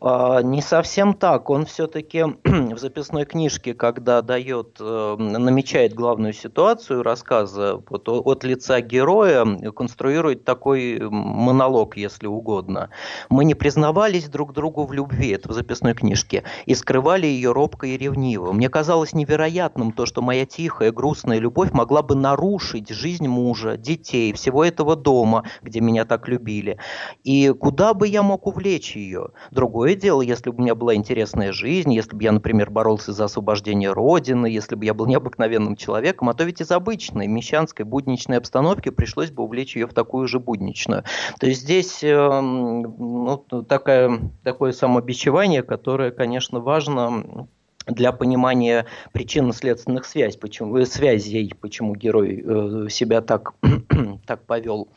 А, 0.00 0.40
не 0.42 0.62
совсем 0.62 1.14
так. 1.14 1.50
Он 1.50 1.66
все-таки 1.66 2.24
в 2.44 2.78
записной 2.78 3.26
книжке, 3.26 3.74
когда 3.74 4.22
дает, 4.22 4.78
э, 4.80 5.16
намечает 5.18 5.94
главную 5.94 6.32
ситуацию 6.32 7.02
рассказа 7.02 7.82
вот, 7.88 8.08
от 8.08 8.44
лица 8.44 8.80
героя, 8.80 9.44
конструирует 9.72 10.44
такой 10.44 10.98
монолог, 11.00 11.96
если 11.96 12.26
угодно. 12.26 12.88
Мы 13.28 13.44
не 13.44 13.54
признавались 13.54 14.28
друг 14.28 14.54
другу 14.54 14.86
в 14.86 14.92
любви, 14.92 15.30
это 15.30 15.50
в 15.50 15.52
записной 15.52 15.92
книжке, 15.94 16.44
и 16.64 16.74
скрывали 16.74 17.26
ее 17.26 17.52
робко 17.52 17.86
и 17.86 17.98
ревниво. 17.98 18.52
Мне 18.52 18.70
казалось 18.70 19.12
невероятным 19.12 19.92
то, 19.92 20.06
что 20.06 20.22
моя 20.22 20.46
тихая, 20.46 20.92
грустная 20.92 21.38
любовь 21.38 21.72
могла 21.72 22.02
бы 22.02 22.14
нарушить 22.14 22.88
жизнь 22.88 23.28
мужа, 23.28 23.76
детей, 23.76 24.32
всего 24.32 24.64
этого 24.64 24.96
дома, 24.96 25.44
где 25.62 25.80
меня 25.80 26.06
так 26.06 26.26
любили. 26.26 26.78
И 27.22 27.50
куда 27.50 27.92
бы 27.92 28.08
я 28.08 28.22
мог 28.22 28.46
увлечь 28.46 28.96
ее? 28.96 29.19
Ее. 29.20 29.28
Другое 29.50 29.94
дело, 29.94 30.22
если 30.22 30.50
бы 30.50 30.56
у 30.56 30.62
меня 30.62 30.74
была 30.74 30.94
интересная 30.94 31.52
жизнь, 31.52 31.92
если 31.92 32.14
бы 32.14 32.22
я, 32.22 32.32
например, 32.32 32.70
боролся 32.70 33.12
за 33.12 33.24
освобождение 33.24 33.92
Родины, 33.92 34.46
если 34.46 34.74
бы 34.74 34.84
я 34.84 34.94
был 34.94 35.06
необыкновенным 35.06 35.76
человеком, 35.76 36.28
а 36.28 36.34
то 36.34 36.44
ведь 36.44 36.60
из 36.60 36.70
обычной 36.70 37.26
мещанской 37.26 37.84
будничной 37.84 38.38
обстановки 38.38 38.90
пришлось 38.90 39.30
бы 39.30 39.42
увлечь 39.42 39.76
ее 39.76 39.86
в 39.86 39.94
такую 39.94 40.26
же 40.28 40.40
будничную. 40.40 41.04
То 41.38 41.46
есть 41.46 41.62
здесь 41.62 42.02
э, 42.02 42.40
ну, 42.40 43.44
такая, 43.68 44.20
такое 44.42 44.72
самобичевание, 44.72 45.62
которое, 45.62 46.10
конечно, 46.10 46.60
важно 46.60 47.48
для 47.86 48.12
понимания 48.12 48.86
причинно-следственных 49.12 50.04
связей, 50.04 50.38
почему, 50.38 50.84
связей, 50.84 51.54
почему 51.58 51.94
герой 51.94 52.44
э, 52.44 52.88
себя 52.88 53.20
так, 53.20 53.54
так 54.26 54.44
повел. 54.44 54.88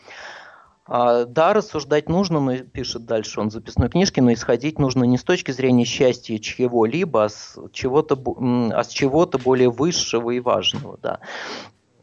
А, 0.85 1.23
да, 1.25 1.53
рассуждать 1.53 2.09
нужно, 2.09 2.39
но 2.39 2.57
пишет 2.57 3.05
дальше 3.05 3.39
он 3.39 3.49
в 3.49 3.53
записной 3.53 3.89
книжке, 3.89 4.21
но 4.21 4.33
исходить 4.33 4.79
нужно 4.79 5.05
не 5.05 5.17
с 5.17 5.23
точки 5.23 5.51
зрения 5.51 5.85
счастья 5.85 6.37
чьего-либо, 6.39 7.25
а 7.25 7.29
с 7.29 7.57
чего-то, 7.71 8.15
а 8.15 8.83
с 8.83 8.89
чего-то 8.89 9.37
более 9.37 9.69
высшего 9.69 10.31
и 10.31 10.39
важного. 10.41 10.99
Да. 11.01 11.19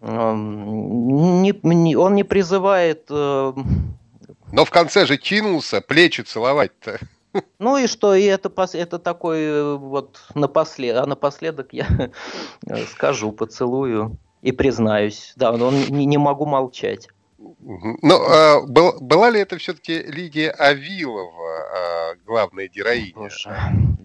Не, 0.01 1.55
не, 1.63 1.97
он 1.97 2.15
не 2.15 2.25
призывает... 2.25 3.05
Э, 3.11 3.53
но 4.53 4.65
в 4.65 4.71
конце 4.71 5.05
же 5.05 5.19
кинулся 5.19 5.81
плечи 5.81 6.23
целовать-то. 6.23 6.99
Ну 7.61 7.77
и 7.77 7.87
что, 7.87 8.15
и 8.15 8.25
это, 8.25 8.51
это 8.73 8.99
такой 8.99 9.39
э, 9.39 9.75
вот 9.77 10.21
напоследок, 10.35 11.05
а 11.05 11.07
напоследок 11.07 11.69
я 11.73 12.11
э, 12.67 12.85
скажу, 12.87 13.31
поцелую 13.31 14.19
и 14.43 14.51
признаюсь. 14.51 15.33
Да, 15.37 15.53
он 15.53 15.75
не, 15.91 16.07
не 16.07 16.19
могу 16.19 16.45
молчать. 16.45 17.09
Ну, 17.41 18.27
а, 18.29 18.61
был, 18.67 18.95
была 19.01 19.31
ли 19.31 19.41
это 19.41 19.57
все-таки 19.57 20.03
Лидия 20.03 20.51
Авилова, 20.51 22.13
а, 22.13 22.15
главная 22.27 22.69
героиня? 22.69 23.31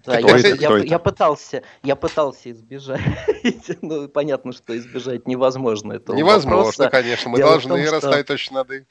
Да, 0.05 0.19
я, 0.19 0.37
я, 0.37 0.77
я, 0.77 0.99
пытался, 0.99 1.63
я 1.83 1.95
пытался 1.95 2.51
избежать. 2.51 3.01
ну, 3.81 4.07
понятно, 4.07 4.53
что 4.53 4.77
избежать 4.77 5.27
невозможно 5.27 5.93
этого 5.93 6.15
Невозможно, 6.15 6.57
вопроса. 6.57 6.89
конечно. 6.89 7.29
Мы 7.29 7.37
Дело 7.37 7.51
должны 7.51 7.83
том, 7.83 7.93
расставить 7.93 8.25
что... 8.25 8.33
точно 8.33 8.55
нады. 8.57 8.85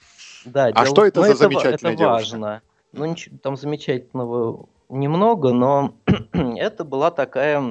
Да, 0.44 0.66
а 0.66 0.72
дело... 0.72 0.86
что 0.86 1.06
это 1.06 1.20
ну, 1.20 1.26
за 1.26 1.32
это, 1.32 1.38
замечательная 1.38 1.92
это 1.92 1.98
девушка? 1.98 2.12
важно. 2.12 2.62
Ну, 2.92 3.04
ничего, 3.06 3.38
там 3.42 3.56
замечательного 3.56 4.68
немного, 4.88 5.52
но 5.52 5.94
это 6.32 6.84
была 6.84 7.10
такая 7.10 7.62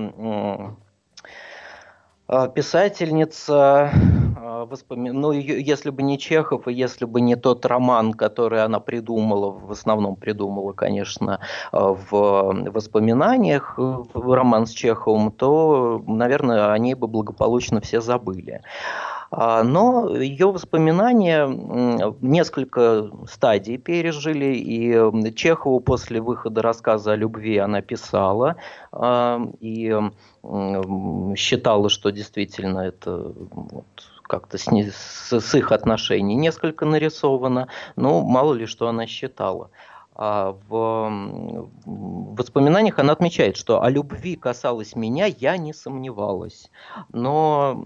а, 2.27 2.47
писательница, 2.47 3.91
воспомин... 4.65 5.19
ну, 5.19 5.31
если 5.31 5.89
бы 5.89 6.03
не 6.03 6.17
Чехов, 6.17 6.67
и 6.67 6.73
если 6.73 7.05
бы 7.05 7.21
не 7.21 7.35
тот 7.35 7.65
роман, 7.65 8.13
который 8.13 8.63
она 8.63 8.79
придумала, 8.79 9.51
в 9.51 9.71
основном 9.71 10.15
придумала, 10.15 10.73
конечно, 10.73 11.39
а, 11.71 11.93
в 11.93 12.11
воспоминаниях, 12.71 13.77
роман 14.13 14.65
с 14.65 14.71
Чеховым, 14.71 15.31
то, 15.31 16.01
наверное, 16.07 16.71
о 16.71 16.77
ней 16.77 16.93
бы 16.93 17.07
благополучно 17.07 17.81
все 17.81 18.01
забыли. 18.01 18.61
А, 19.35 19.63
но 19.63 20.15
ее 20.15 20.51
воспоминания 20.51 21.47
несколько 22.21 23.09
стадий 23.27 23.77
пережили, 23.77 24.55
и 24.55 25.33
Чехову 25.33 25.79
после 25.79 26.21
выхода 26.21 26.61
рассказа 26.61 27.13
о 27.13 27.15
любви 27.15 27.57
она 27.57 27.81
писала, 27.81 28.57
и 29.59 29.99
считала, 31.35 31.89
что 31.89 32.11
действительно 32.11 32.79
это 32.79 33.33
вот, 33.51 34.12
как-то 34.33 34.57
с, 34.57 34.65
с, 34.65 35.39
с 35.39 35.55
их 35.55 35.71
отношений 35.71 36.33
несколько 36.33 36.85
нарисовано, 36.85 37.67
но 37.95 38.23
мало 38.23 38.55
ли 38.55 38.65
что 38.65 38.87
она 38.87 39.05
считала. 39.05 39.69
А 40.15 40.55
в 40.67 41.11
воспоминаниях 41.85 42.99
она 42.99 43.13
отмечает, 43.13 43.57
что 43.57 43.81
о 43.81 43.89
любви 43.89 44.35
касалось 44.35 44.95
меня, 44.95 45.25
я 45.25 45.57
не 45.57 45.73
сомневалась. 45.73 46.69
Но 47.11 47.83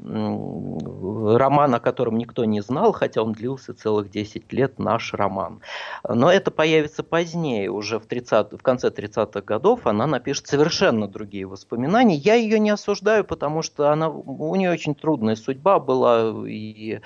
роман, 1.37 1.75
о 1.75 1.79
котором 1.79 2.17
никто 2.17 2.43
не 2.43 2.61
знал, 2.61 2.91
хотя 2.91 3.23
он 3.23 3.31
длился 3.31 3.73
целых 3.73 4.09
10 4.09 4.51
лет, 4.51 4.77
наш 4.77 5.13
роман. 5.13 5.61
Но 6.07 6.29
это 6.29 6.51
появится 6.51 7.01
позднее, 7.01 7.69
уже 7.71 7.97
в, 7.99 8.07
30, 8.07 8.53
в 8.53 8.61
конце 8.61 8.89
30-х 8.89 9.41
годов 9.41 9.87
она 9.87 10.05
напишет 10.05 10.47
совершенно 10.47 11.07
другие 11.07 11.45
воспоминания. 11.45 12.15
Я 12.15 12.35
ее 12.35 12.59
не 12.59 12.71
осуждаю, 12.71 13.23
потому 13.23 13.61
что 13.61 13.91
она, 13.91 14.09
у 14.09 14.55
нее 14.55 14.71
очень 14.71 14.95
трудная 14.95 15.35
судьба 15.35 15.79
была, 15.79 16.33
и 16.45 16.99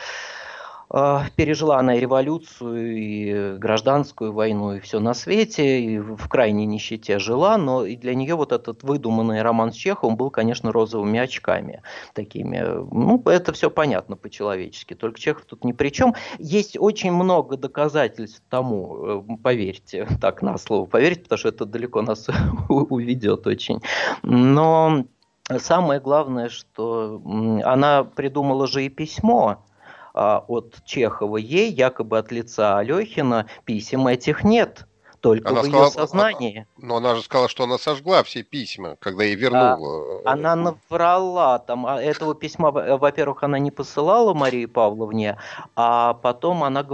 пережила 0.91 1.79
она 1.79 1.95
и 1.95 1.99
революцию, 2.01 2.97
и 2.97 3.57
гражданскую 3.57 4.33
войну, 4.33 4.73
и 4.73 4.79
все 4.81 4.99
на 4.99 5.13
свете, 5.13 5.79
и 5.79 5.99
в 5.99 6.27
крайней 6.27 6.65
нищете 6.65 7.17
жила, 7.17 7.57
но 7.57 7.85
и 7.85 7.95
для 7.95 8.13
нее 8.13 8.35
вот 8.35 8.51
этот 8.51 8.83
выдуманный 8.83 9.41
роман 9.41 9.71
с 9.71 9.75
Чеховым 9.75 10.17
был, 10.17 10.29
конечно, 10.29 10.71
розовыми 10.71 11.19
очками 11.19 11.81
такими. 12.13 12.59
Ну, 12.59 13.21
это 13.25 13.53
все 13.53 13.69
понятно 13.71 14.17
по-человечески, 14.17 14.93
только 14.93 15.19
Чехов 15.19 15.45
тут 15.45 15.63
ни 15.63 15.71
при 15.71 15.89
чем. 15.89 16.13
Есть 16.39 16.77
очень 16.77 17.13
много 17.13 17.55
доказательств 17.55 18.43
тому, 18.49 19.23
э, 19.29 19.37
поверьте, 19.41 20.07
так 20.21 20.41
на 20.41 20.57
слово 20.57 20.87
поверьте, 20.87 21.23
потому 21.23 21.39
что 21.39 21.49
это 21.49 21.65
далеко 21.65 22.01
нас 22.01 22.27
уведет 22.69 23.47
очень. 23.47 23.79
Но 24.23 25.05
самое 25.57 26.01
главное, 26.01 26.49
что 26.49 27.21
она 27.63 28.03
придумала 28.03 28.67
же 28.67 28.85
и 28.85 28.89
письмо, 28.89 29.63
а, 29.69 29.70
от 30.13 30.81
Чехова 30.85 31.37
ей, 31.37 31.71
якобы 31.71 32.17
от 32.17 32.31
лица 32.31 32.77
Алехина, 32.79 33.47
писем 33.65 34.07
этих 34.07 34.43
нет 34.43 34.85
только 35.21 35.49
она 35.49 35.61
в 35.61 35.65
сказала, 35.65 35.85
ее 35.85 35.91
сознании. 35.91 36.67
Но 36.77 36.97
она 36.97 37.15
же 37.15 37.21
сказала, 37.21 37.47
что 37.47 37.63
она 37.63 37.77
сожгла 37.77 38.23
все 38.23 38.41
письма, 38.41 38.97
когда 38.99 39.23
ей 39.23 39.35
вернула. 39.35 40.21
А, 40.25 40.33
она 40.33 40.55
наврала. 40.55 41.59
Там, 41.59 41.85
а 41.85 42.01
этого 42.01 42.33
письма, 42.33 42.71
во-первых, 42.71 43.43
она 43.43 43.59
не 43.59 43.69
посылала 43.69 44.33
Марии 44.33 44.65
Павловне, 44.65 45.37
а 45.75 46.15
потом 46.15 46.63
она 46.63 46.85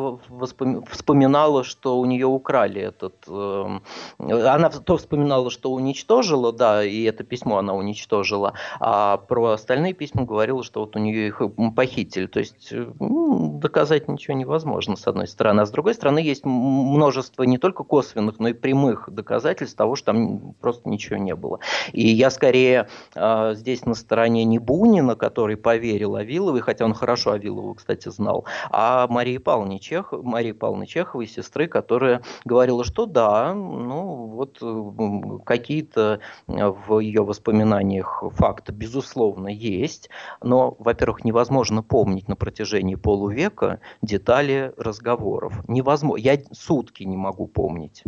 вспоминала, 0.91 1.63
что 1.63 1.97
у 1.97 2.05
нее 2.05 2.27
украли 2.27 2.81
этот... 2.81 3.15
Э, 3.27 3.79
она 4.19 4.69
то 4.69 4.97
вспоминала, 4.97 5.49
что 5.49 5.71
уничтожила, 5.71 6.51
да, 6.51 6.83
и 6.83 7.03
это 7.03 7.23
письмо 7.23 7.57
она 7.57 7.73
уничтожила, 7.73 8.53
а 8.79 9.17
про 9.17 9.51
остальные 9.51 9.93
письма 9.93 10.25
говорила, 10.25 10.63
что 10.63 10.81
вот 10.81 10.95
у 10.97 10.99
нее 10.99 11.27
их 11.27 11.41
похитили. 11.75 12.27
То 12.27 12.39
есть 12.39 12.73
ну, 12.99 13.59
доказать 13.59 14.09
ничего 14.09 14.35
невозможно, 14.35 14.97
с 14.97 15.07
одной 15.07 15.27
стороны. 15.27 15.61
А 15.61 15.65
с 15.65 15.71
другой 15.71 15.93
стороны, 15.93 16.19
есть 16.19 16.45
множество 16.45 17.43
не 17.43 17.57
только 17.57 17.83
косвенных 17.83 18.16
косвенных, 18.17 18.39
но 18.39 18.49
и 18.49 18.53
прямых 18.53 19.09
доказательств 19.11 19.77
того, 19.77 19.95
что 19.95 20.07
там 20.07 20.53
просто 20.61 20.89
ничего 20.89 21.17
не 21.17 21.35
было. 21.35 21.59
И 21.93 22.07
я 22.07 22.29
скорее 22.29 22.87
э, 23.15 23.53
здесь 23.55 23.85
на 23.85 23.93
стороне 23.93 24.43
не 24.45 24.59
Бунина, 24.59 25.15
который 25.15 25.57
поверил 25.57 26.15
Авиловой, 26.15 26.61
хотя 26.61 26.85
он 26.85 26.93
хорошо 26.93 27.31
Авилову, 27.31 27.75
кстати, 27.75 28.09
знал, 28.09 28.45
а 28.71 29.07
Марии 29.07 29.37
Павловны, 29.37 29.79
Чех... 29.79 30.11
Марии 30.11 30.51
Павловны 30.51 30.87
Чеховой, 30.87 31.27
сестры, 31.27 31.67
которая 31.67 32.21
говорила, 32.45 32.83
что 32.83 33.05
да, 33.05 33.53
ну 33.53 34.27
вот 34.27 35.43
какие-то 35.45 36.19
в 36.47 36.99
ее 36.99 37.23
воспоминаниях 37.23 38.23
факты, 38.31 38.71
безусловно, 38.71 39.47
есть, 39.47 40.09
но, 40.41 40.75
во-первых, 40.79 41.23
невозможно 41.23 41.83
помнить 41.83 42.27
на 42.27 42.35
протяжении 42.35 42.95
полувека 42.95 43.79
детали 44.01 44.73
разговоров. 44.77 45.63
Невозможно. 45.67 46.23
Я 46.23 46.39
сутки 46.51 47.03
не 47.03 47.17
могу 47.17 47.47
помнить. 47.47 48.03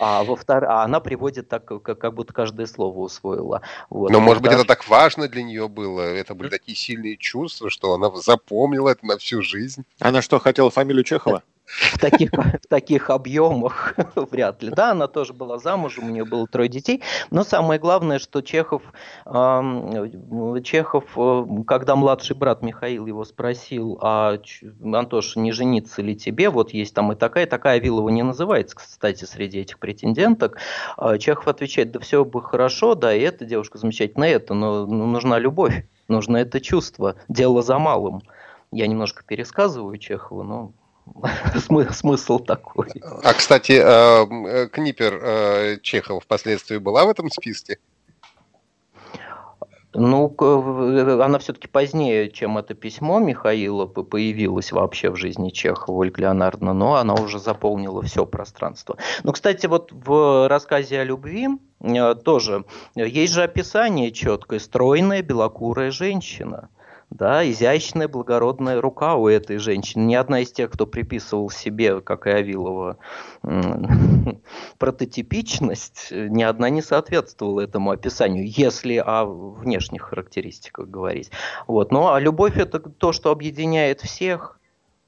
А, 0.00 0.24
во 0.24 0.36
втор... 0.36 0.64
а 0.64 0.82
она 0.82 1.00
приводит 1.00 1.48
так, 1.48 1.64
как, 1.64 1.82
как 1.82 2.14
будто 2.14 2.32
каждое 2.32 2.66
слово 2.66 2.98
усвоила. 2.98 3.62
Вот. 3.90 4.10
Но, 4.10 4.20
может 4.20 4.42
быть, 4.42 4.52
это 4.52 4.64
так 4.64 4.88
важно 4.88 5.28
для 5.28 5.42
нее 5.42 5.68
было? 5.68 6.00
Это 6.00 6.34
были 6.34 6.48
такие 6.48 6.76
сильные 6.76 7.16
чувства, 7.16 7.70
что 7.70 7.94
она 7.94 8.10
запомнила 8.16 8.90
это 8.90 9.06
на 9.06 9.18
всю 9.18 9.42
жизнь? 9.42 9.84
Она 10.00 10.20
что, 10.20 10.38
хотела 10.38 10.70
фамилию 10.70 11.04
Чехова? 11.04 11.42
В 11.66 11.98
таких, 11.98 12.30
в 12.32 12.66
таких 12.68 13.10
объемах 13.10 13.94
вряд 14.16 14.62
ли. 14.62 14.70
Да, 14.70 14.92
она 14.92 15.06
тоже 15.06 15.32
была 15.32 15.58
замужем, 15.58 16.08
у 16.08 16.10
нее 16.10 16.24
было 16.24 16.46
трое 16.46 16.68
детей, 16.68 17.02
но 17.30 17.44
самое 17.44 17.80
главное, 17.80 18.18
что 18.18 18.42
Чехов, 18.42 18.82
э, 19.26 20.60
Чехов, 20.62 21.04
когда 21.66 21.96
младший 21.96 22.36
брат 22.36 22.62
Михаил 22.62 23.06
его 23.06 23.24
спросил, 23.24 23.98
а 24.00 24.38
Антош, 24.82 25.36
не 25.36 25.52
жениться 25.52 26.02
ли 26.02 26.16
тебе, 26.16 26.50
вот 26.50 26.72
есть 26.72 26.94
там 26.94 27.12
и 27.12 27.16
такая, 27.16 27.46
такая 27.46 27.80
Вилова 27.80 28.08
не 28.10 28.22
называется, 28.22 28.76
кстати, 28.76 29.24
среди 29.24 29.60
этих 29.60 29.78
претенденток, 29.78 30.58
а 30.96 31.18
Чехов 31.18 31.48
отвечает, 31.48 31.92
да 31.92 32.00
все 32.00 32.24
бы 32.24 32.42
хорошо, 32.42 32.94
да, 32.94 33.14
и 33.14 33.20
эта 33.20 33.44
девушка 33.44 33.78
замечательная, 33.78 34.30
это, 34.30 34.54
но 34.54 34.86
нужна 34.86 35.38
любовь, 35.38 35.86
нужно 36.08 36.36
это 36.38 36.60
чувство, 36.60 37.16
дело 37.28 37.62
за 37.62 37.78
малым. 37.78 38.22
Я 38.70 38.88
немножко 38.88 39.22
пересказываю 39.24 39.96
Чехова, 39.98 40.42
но 40.42 40.72
смысл 41.92 42.38
такой. 42.38 42.88
А, 43.22 43.34
кстати, 43.34 43.72
э, 43.72 44.64
э, 44.64 44.68
Книпер 44.68 45.20
э, 45.22 45.78
Чехова 45.82 46.20
впоследствии 46.20 46.78
была 46.78 47.04
в 47.04 47.10
этом 47.10 47.30
списке? 47.30 47.78
Ну, 49.96 50.34
она 51.22 51.38
все-таки 51.38 51.68
позднее, 51.68 52.28
чем 52.28 52.58
это 52.58 52.74
письмо 52.74 53.20
Михаила 53.20 53.86
появилась 53.86 54.72
вообще 54.72 55.08
в 55.10 55.16
жизни 55.16 55.50
Чехова, 55.50 55.98
Ольга 55.98 56.22
Леонардовна, 56.22 56.72
но 56.72 56.96
она 56.96 57.14
уже 57.14 57.38
заполнила 57.38 58.02
все 58.02 58.26
пространство. 58.26 58.96
Ну, 59.22 59.30
кстати, 59.30 59.66
вот 59.66 59.92
в 59.92 60.48
рассказе 60.48 60.98
о 60.98 61.04
любви 61.04 61.46
тоже 62.24 62.64
есть 62.96 63.34
же 63.34 63.44
описание 63.44 64.10
четкое, 64.10 64.58
стройная 64.58 65.22
белокурая 65.22 65.92
женщина– 65.92 66.70
да, 67.14 67.48
изящная, 67.48 68.08
благородная 68.08 68.80
рука 68.80 69.14
у 69.14 69.28
этой 69.28 69.58
женщины. 69.58 70.02
Ни 70.02 70.14
одна 70.16 70.40
из 70.40 70.50
тех, 70.50 70.70
кто 70.72 70.84
приписывал 70.84 71.48
себе, 71.48 72.00
как 72.00 72.26
и 72.26 72.30
Авилова, 72.30 72.98
прототипичность, 74.78 76.08
ни 76.10 76.42
одна 76.42 76.70
не 76.70 76.82
соответствовала 76.82 77.60
этому 77.60 77.92
описанию, 77.92 78.44
если 78.46 78.96
о 78.96 79.24
внешних 79.26 80.02
характеристиках 80.02 80.88
говорить. 80.88 81.30
Вот. 81.68 81.92
Ну, 81.92 82.12
а 82.12 82.18
любовь– 82.18 82.56
это 82.58 82.80
то, 82.80 83.12
что 83.12 83.30
объединяет 83.30 84.00
всех– 84.00 84.58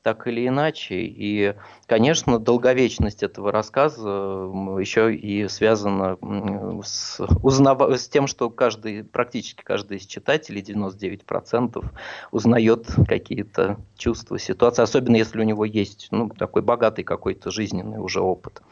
так 0.06 0.28
или 0.28 0.46
иначе. 0.46 1.00
И, 1.00 1.56
конечно, 1.86 2.38
долговечность 2.38 3.24
этого 3.24 3.50
рассказа 3.50 4.08
еще 4.78 5.12
и 5.12 5.48
связана 5.48 6.16
с, 6.84 7.20
узнав... 7.42 7.80
с 7.98 8.08
тем, 8.08 8.28
что 8.28 8.48
каждый, 8.48 9.02
практически 9.02 9.64
каждый 9.64 9.96
из 9.96 10.06
читателей, 10.06 10.62
99%, 10.62 11.84
узнает 12.30 12.86
какие-то 13.08 13.80
чувства, 13.98 14.38
ситуации, 14.38 14.82
особенно 14.82 15.16
если 15.16 15.40
у 15.40 15.44
него 15.44 15.64
есть 15.64 16.06
ну, 16.12 16.28
такой 16.28 16.62
богатый 16.62 17.02
какой-то 17.02 17.50
жизненный 17.50 17.98
уже 17.98 18.20
опыт. 18.20 18.62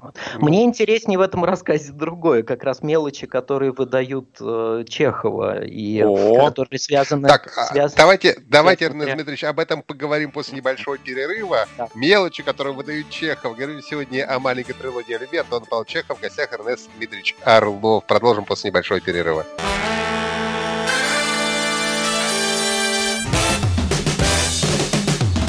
Вот. 0.00 0.16
Мне 0.38 0.64
интереснее 0.64 1.18
в 1.18 1.22
этом 1.22 1.44
рассказе 1.44 1.92
другое, 1.92 2.42
как 2.42 2.62
раз 2.62 2.82
мелочи, 2.82 3.26
которые 3.26 3.72
выдают 3.72 4.36
э, 4.40 4.84
Чехова 4.88 5.64
и 5.64 6.02
О. 6.02 6.46
которые 6.46 6.78
связаны. 6.78 7.26
Так, 7.28 7.52
а, 7.56 7.66
связаны 7.66 7.96
давайте, 7.96 8.38
давайте, 8.46 8.84
Эрнест 8.84 9.12
Дмитриевич, 9.12 9.44
об 9.44 9.58
этом 9.58 9.82
поговорим 9.82 10.30
после 10.30 10.56
небольшого 10.58 10.98
перерыва. 10.98 11.66
Да. 11.76 11.88
Мелочи, 11.94 12.42
которые 12.42 12.74
выдают 12.74 13.10
Чехов. 13.10 13.56
Говорим 13.56 13.82
сегодня 13.82 14.24
о 14.32 14.38
маленькой 14.38 14.74
трилогии 14.74 15.14
о 15.14 15.18
любви. 15.18 15.38
Антон 15.38 15.64
Павел 15.68 15.84
Чехов, 15.84 16.18
в 16.18 16.22
гостях 16.22 16.52
Эрнест 16.52 16.88
Дмитриевич 16.96 17.34
Орлов. 17.44 18.04
Продолжим 18.04 18.44
после 18.44 18.70
небольшого 18.70 19.00
перерыва. 19.00 19.44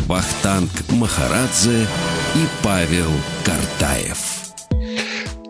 Вахтанг 0.10 0.72
Махарадзе 0.90 1.84
и 2.36 2.48
Павел 2.64 3.12
Картаев. 3.46 4.39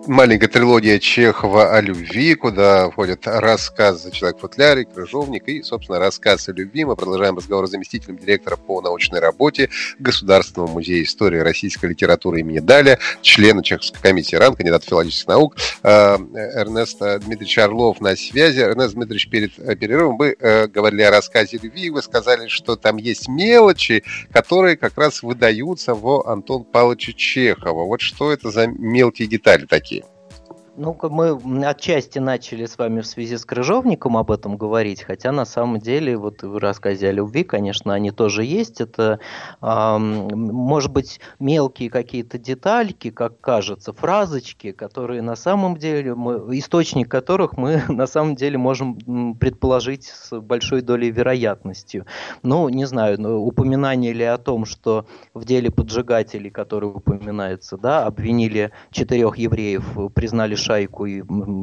Маленькая 0.10 0.48
трилогия 0.48 0.98
Чехова 0.98 1.76
о 1.76 1.82
любви, 1.82 2.34
куда 2.34 2.90
входят 2.90 3.22
рассказ 3.26 4.02
за 4.02 4.12
человек 4.12 4.38
в 4.38 4.42
футляре», 4.42 4.86
«Крыжовник» 4.86 5.48
и, 5.48 5.62
собственно, 5.62 6.00
рассказ 6.00 6.50
о 6.50 6.52
любви. 6.52 6.84
Мы 6.84 6.96
продолжаем 6.96 7.38
разговор 7.38 7.68
с 7.68 7.72
заместителем 7.72 8.18
директора 8.18 8.56
по 8.56 8.82
научной 8.82 9.20
работе 9.20 9.70
Государственного 10.00 10.72
музея 10.72 11.04
истории 11.04 11.38
российской 11.38 11.92
литературы 11.92 12.40
имени 12.40 12.58
Даля, 12.58 12.98
члена 13.22 13.64
Чеховской 13.64 14.02
комиссии 14.02 14.36
РАН, 14.36 14.56
кандидат 14.56 14.84
филологических 14.84 15.28
наук 15.28 15.56
э, 15.84 15.90
Эрнест 15.90 16.98
Дмитриевич 17.00 17.60
Орлов 17.60 18.02
на 18.02 18.16
связи. 18.16 18.62
Эрнест 18.62 18.96
Дмитриевич, 18.96 19.30
перед 19.30 19.56
перерывом 19.80 20.18
вы 20.18 20.36
э, 20.40 20.66
говорили 20.68 21.04
о 21.04 21.12
рассказе 21.12 21.60
любви, 21.62 21.92
вы 21.92 22.02
сказали, 22.02 22.48
что 22.48 22.76
там 22.76 22.98
есть 22.98 23.28
мелочи, 23.28 24.04
которые 24.34 24.76
как 24.76 24.98
раз 24.98 25.22
выдаются 25.22 25.94
в 25.94 26.28
Антон 26.28 26.64
Павловича 26.64 27.14
Чехова. 27.14 27.86
Вот 27.86 28.02
что 28.02 28.32
это 28.32 28.50
за 28.50 28.66
мелкие 28.66 29.28
детали 29.28 29.68
такие? 29.68 29.99
Ну, 30.76 30.98
мы 31.10 31.66
отчасти 31.66 32.20
начали 32.20 32.66
с 32.66 32.78
вами 32.78 33.02
в 33.02 33.08
связи 33.08 33.38
с 33.38 33.46
крыжовником 33.46 34.18
об 34.18 34.32
этом 34.32 34.58
говорить, 34.58 35.04
хотя 35.04 35.32
на 35.32 35.46
самом 35.46 35.80
деле 35.80 36.18
вот 36.18 36.44
в 36.44 36.58
рассказе 36.58 37.10
о 37.10 37.12
любви, 37.12 37.44
конечно, 37.44 37.94
они 37.94 38.12
тоже 38.12 38.44
есть. 38.44 38.82
Это, 38.82 39.20
э, 39.62 39.98
может 39.98 40.92
быть, 40.92 41.20
мелкие 41.40 41.90
какие-то 41.90 42.38
детальки, 42.38 43.10
как 43.10 43.42
кажется, 43.42 43.94
фразочки, 43.94 44.72
которые 44.72 45.22
на 45.22 45.36
самом 45.36 45.78
деле, 45.78 46.16
мы, 46.16 46.58
источник 46.58 47.10
которых 47.10 47.58
мы 47.58 47.84
на 47.90 48.08
самом 48.08 48.36
деле 48.36 48.58
можем 48.58 49.36
предположить 49.36 50.06
с 50.06 50.40
большой 50.40 50.82
долей 50.82 51.10
вероятностью. 51.10 52.06
Ну, 52.44 52.70
не 52.70 52.86
знаю, 52.86 53.20
ну, 53.20 53.44
упоминание 53.44 54.14
ли 54.14 54.24
о 54.24 54.38
том, 54.38 54.66
что 54.66 55.06
в 55.34 55.46
деле 55.46 55.72
поджигателей, 55.72 56.52
который 56.52 56.86
упоминается, 56.86 57.78
да, 57.78 58.06
обвинили 58.06 58.72
четырех 58.92 59.38
евреев, 59.38 60.14
признали 60.14 60.56
шайку, 60.70 61.08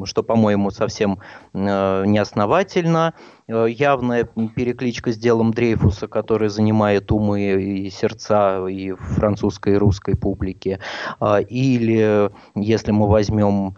что, 0.04 0.22
по-моему, 0.22 0.70
совсем 0.70 1.18
э, 1.54 2.04
неосновательно. 2.06 3.14
Э, 3.46 3.66
явная 3.68 4.24
перекличка 4.56 5.12
с 5.12 5.16
делом 5.16 5.52
Дрейфуса, 5.52 6.08
который 6.08 6.48
занимает 6.48 7.12
умы 7.12 7.40
и 7.40 7.90
сердца 7.90 8.66
и 8.66 8.92
французской, 8.92 9.74
и 9.74 9.76
русской 9.76 10.16
публики. 10.16 10.80
А, 11.20 11.38
или, 11.38 12.30
если 12.56 12.90
мы 12.90 13.08
возьмем 13.08 13.76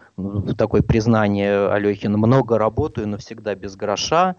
такое 0.57 0.81
признание 0.81 1.69
Алехина, 1.69 2.17
много 2.17 2.57
работаю, 2.57 3.07
но 3.07 3.17
всегда 3.17 3.53
без 3.53 3.75
гроша, 3.75 4.35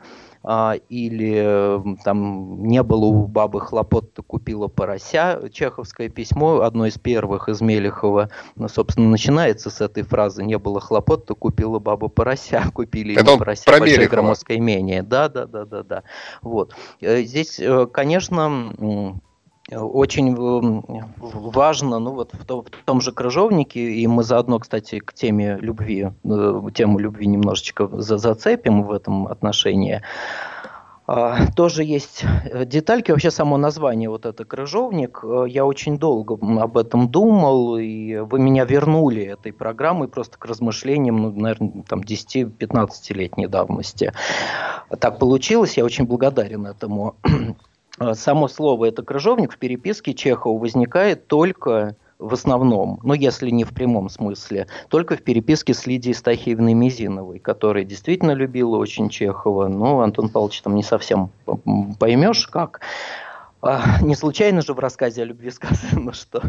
или 0.88 1.82
там 2.02 2.64
не 2.64 2.82
было 2.82 3.04
у 3.04 3.26
бабы 3.26 3.60
хлопот, 3.60 4.14
то 4.14 4.22
купила 4.22 4.68
порося. 4.68 5.40
Чеховское 5.52 6.08
письмо, 6.08 6.60
одно 6.60 6.86
из 6.86 6.96
первых 6.96 7.48
из 7.48 7.60
Мелехова, 7.60 8.30
ну, 8.56 8.68
собственно, 8.68 9.08
начинается 9.08 9.70
с 9.70 9.80
этой 9.80 10.02
фразы 10.02 10.42
«не 10.42 10.58
было 10.58 10.80
хлопот, 10.80 11.26
то 11.26 11.34
купила 11.34 11.78
баба 11.78 12.08
порося». 12.08 12.64
Купили 12.74 13.18
ему 13.18 13.38
порося, 13.38 13.64
про 13.64 13.78
большое 13.80 14.08
громоздкое 14.08 14.56
имение. 14.56 15.02
Да, 15.02 15.28
да, 15.28 15.46
да, 15.46 15.64
да, 15.64 15.82
да. 15.82 16.02
Вот. 16.40 16.74
Э, 17.00 17.22
здесь, 17.22 17.60
э, 17.60 17.86
конечно, 17.86 19.20
очень 19.78 20.34
важно, 20.34 21.98
ну 21.98 22.12
вот 22.12 22.32
в 22.32 22.44
том, 22.44 22.64
в 22.64 22.84
том 22.84 23.00
же 23.00 23.12
крыжовнике, 23.12 23.80
и 23.80 24.06
мы 24.06 24.22
заодно, 24.22 24.58
кстати, 24.58 24.98
к 24.98 25.12
теме 25.12 25.58
любви, 25.60 26.10
э, 26.24 26.60
тему 26.74 26.98
любви 26.98 27.26
немножечко 27.26 27.88
зацепим 27.92 28.82
в 28.82 28.92
этом 28.92 29.26
отношении. 29.26 30.02
А, 31.12 31.50
тоже 31.56 31.82
есть 31.82 32.24
э, 32.44 32.64
детальки, 32.64 33.10
вообще 33.10 33.32
само 33.32 33.56
название 33.56 34.08
вот 34.08 34.26
это 34.26 34.44
«Крыжовник». 34.44 35.24
Э, 35.24 35.44
я 35.48 35.66
очень 35.66 35.98
долго 35.98 36.38
об 36.62 36.78
этом 36.78 37.08
думал, 37.08 37.78
и 37.78 38.18
вы 38.18 38.38
меня 38.38 38.64
вернули 38.64 39.24
этой 39.24 39.52
программой 39.52 40.06
просто 40.06 40.38
к 40.38 40.44
размышлениям, 40.44 41.20
ну, 41.20 41.32
наверное, 41.32 41.82
там 41.88 42.02
10-15-летней 42.02 43.48
давности. 43.48 44.12
Так 45.00 45.18
получилось, 45.18 45.76
я 45.76 45.84
очень 45.84 46.04
благодарен 46.04 46.64
этому. 46.66 47.16
Э, 47.98 48.14
само 48.14 48.48
слово 48.48 48.86
это 48.86 49.02
крыжовник 49.02 49.52
в 49.52 49.58
переписке 49.58 50.14
Чехова 50.14 50.58
возникает 50.58 51.26
только 51.26 51.96
в 52.18 52.34
основном, 52.34 53.00
ну 53.02 53.14
если 53.14 53.48
не 53.48 53.64
в 53.64 53.72
прямом 53.72 54.10
смысле, 54.10 54.66
только 54.88 55.16
в 55.16 55.22
переписке 55.22 55.72
с 55.72 55.86
Лидией 55.86 56.14
Стахиевной 56.14 56.74
Мизиновой, 56.74 57.38
которая 57.38 57.84
действительно 57.84 58.32
любила 58.32 58.76
очень 58.76 59.08
Чехова, 59.08 59.68
но 59.68 60.00
Антон 60.00 60.28
Павлович 60.28 60.60
там 60.60 60.74
не 60.74 60.82
совсем 60.82 61.30
поймешь 61.98 62.46
как. 62.46 62.80
А, 63.62 64.00
не 64.02 64.14
случайно 64.14 64.62
же 64.62 64.74
в 64.74 64.78
рассказе 64.78 65.22
о 65.22 65.24
любви 65.24 65.50
сказано, 65.50 66.12
что 66.12 66.42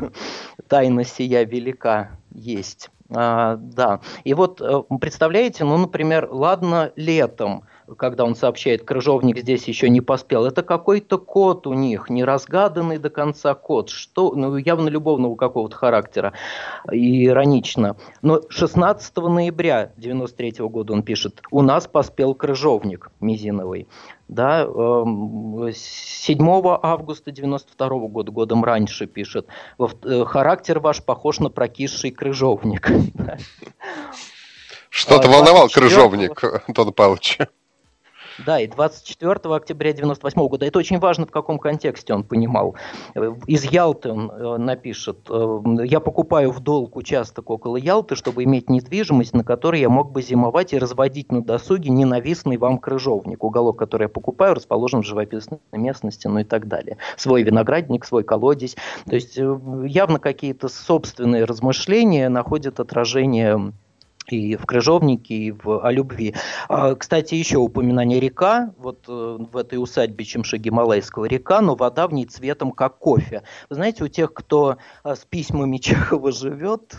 тайна 0.68 1.04
сия 1.04 1.44
велика 1.44 2.12
есть. 2.34 2.90
А, 3.14 3.58
да. 3.58 4.00
И 4.24 4.34
вот 4.34 4.62
э, 4.62 4.84
представляете, 5.00 5.64
ну, 5.64 5.78
например, 5.78 6.30
ладно 6.32 6.92
летом, 6.96 7.64
когда 7.98 8.26
он 8.26 8.36
сообщает, 8.36 8.84
крыжовник 8.84 9.38
здесь 9.40 9.68
еще 9.68 9.90
не 9.90 10.02
поспел, 10.02 10.46
это 10.46 10.64
какой-то 10.64 11.18
код 11.18 11.68
у 11.68 11.74
них, 11.74 12.10
неразгаданный 12.10 12.98
до 12.98 13.10
конца 13.10 13.54
код, 13.54 13.90
что, 13.90 14.34
ну, 14.36 14.56
явно 14.58 14.90
любовного 14.90 15.36
какого-то 15.36 15.76
характера, 15.76 16.34
и 16.92 17.26
иронично. 17.26 17.96
Но 18.22 18.42
16 18.50 19.18
ноября 19.18 19.92
93 19.98 20.68
года 20.68 20.94
он 20.94 21.04
пишет, 21.04 21.42
у 21.52 21.62
нас 21.62 21.88
поспел 21.88 22.34
крыжовник 22.34 23.12
Мизиновый. 23.20 23.88
Да, 24.28 24.64
7 24.64 24.70
эм, 26.40 26.80
августа 26.82 27.32
92 27.32 27.90
года, 28.08 28.32
годом 28.32 28.64
раньше 28.64 29.06
пишет, 29.06 29.48
э, 29.78 30.24
характер 30.26 30.80
ваш 30.80 31.04
похож 31.04 31.40
на 31.40 31.50
прокисший 31.50 32.12
крыжовник. 32.12 32.90
Что-то 34.90 35.28
а, 35.28 35.32
волновал 35.32 35.70
крыжовник 35.70 36.44
Антона 36.68 36.92
Павловича. 36.92 37.48
Да, 38.46 38.60
и 38.60 38.68
24 38.68 39.56
октября 39.56 39.94
98 39.94 40.48
года. 40.48 40.66
Это 40.66 40.80
очень 40.80 41.00
важно, 41.00 41.26
в 41.26 41.32
каком 41.32 41.60
контексте 41.60 42.14
он 42.14 42.24
понимал. 42.24 42.76
Из 43.48 43.64
Ялты 43.66 44.12
он 44.12 44.32
э, 44.32 44.58
напишет, 44.58 45.28
э, 45.30 45.60
я 45.84 46.00
покупаю 46.00 46.52
в 46.52 46.60
долг 46.60 46.96
участок 46.96 47.50
около 47.50 47.78
Ялты, 47.78 48.16
чтобы 48.16 48.44
иметь 48.44 48.70
недвижимость, 48.70 49.34
на 49.34 49.44
которой 49.44 49.82
я 49.82 49.90
мог 49.90 50.12
бы 50.12 50.22
зимовать 50.22 50.74
и 50.74 50.78
разводить 50.78 51.32
на 51.32 51.44
досуге 51.44 51.90
ненавистный 51.90 52.58
вам 52.58 52.78
крыжовник. 52.78 53.44
Уголок, 53.44 53.78
который 53.78 54.04
я 54.04 54.10
покупаю, 54.10 54.56
расположен 54.56 55.02
в 55.02 55.06
живописной 55.06 55.60
местности, 55.72 56.28
ну 56.28 56.40
и 56.40 56.44
так 56.44 56.68
далее. 56.68 56.98
Свой 57.18 57.44
виноградник, 57.44 58.06
свой 58.06 58.24
колодец. 58.24 58.76
То 59.06 59.16
есть 59.16 59.38
э, 59.38 59.60
явно 59.86 60.20
какие-то 60.20 60.70
собственные 60.70 61.46
размышления 61.46 62.30
находят 62.30 62.80
отражение 62.80 63.74
и 64.36 64.56
в 64.56 64.66
Крыжовнике, 64.66 65.34
и 65.34 65.52
в, 65.52 65.86
о 65.86 65.92
любви. 65.92 66.36
А, 66.68 66.96
кстати, 66.96 67.36
еще 67.36 67.58
упоминание 67.58 68.20
река, 68.20 68.74
вот 68.78 69.06
э, 69.08 69.12
в 69.12 69.58
этой 69.58 69.76
усадьбе 69.76 70.26
Чемши-Гималайского 70.26 71.26
река, 71.26 71.62
но 71.62 71.76
вода 71.76 72.08
в 72.08 72.14
ней 72.14 72.26
цветом 72.26 72.72
как 72.72 72.98
кофе. 72.98 73.44
Вы 73.70 73.76
знаете, 73.76 74.04
у 74.04 74.08
тех, 74.08 74.34
кто 74.34 74.78
а, 75.04 75.16
с 75.16 75.26
письмами 75.26 75.78
Чехова 75.82 76.32
живет, 76.32 76.96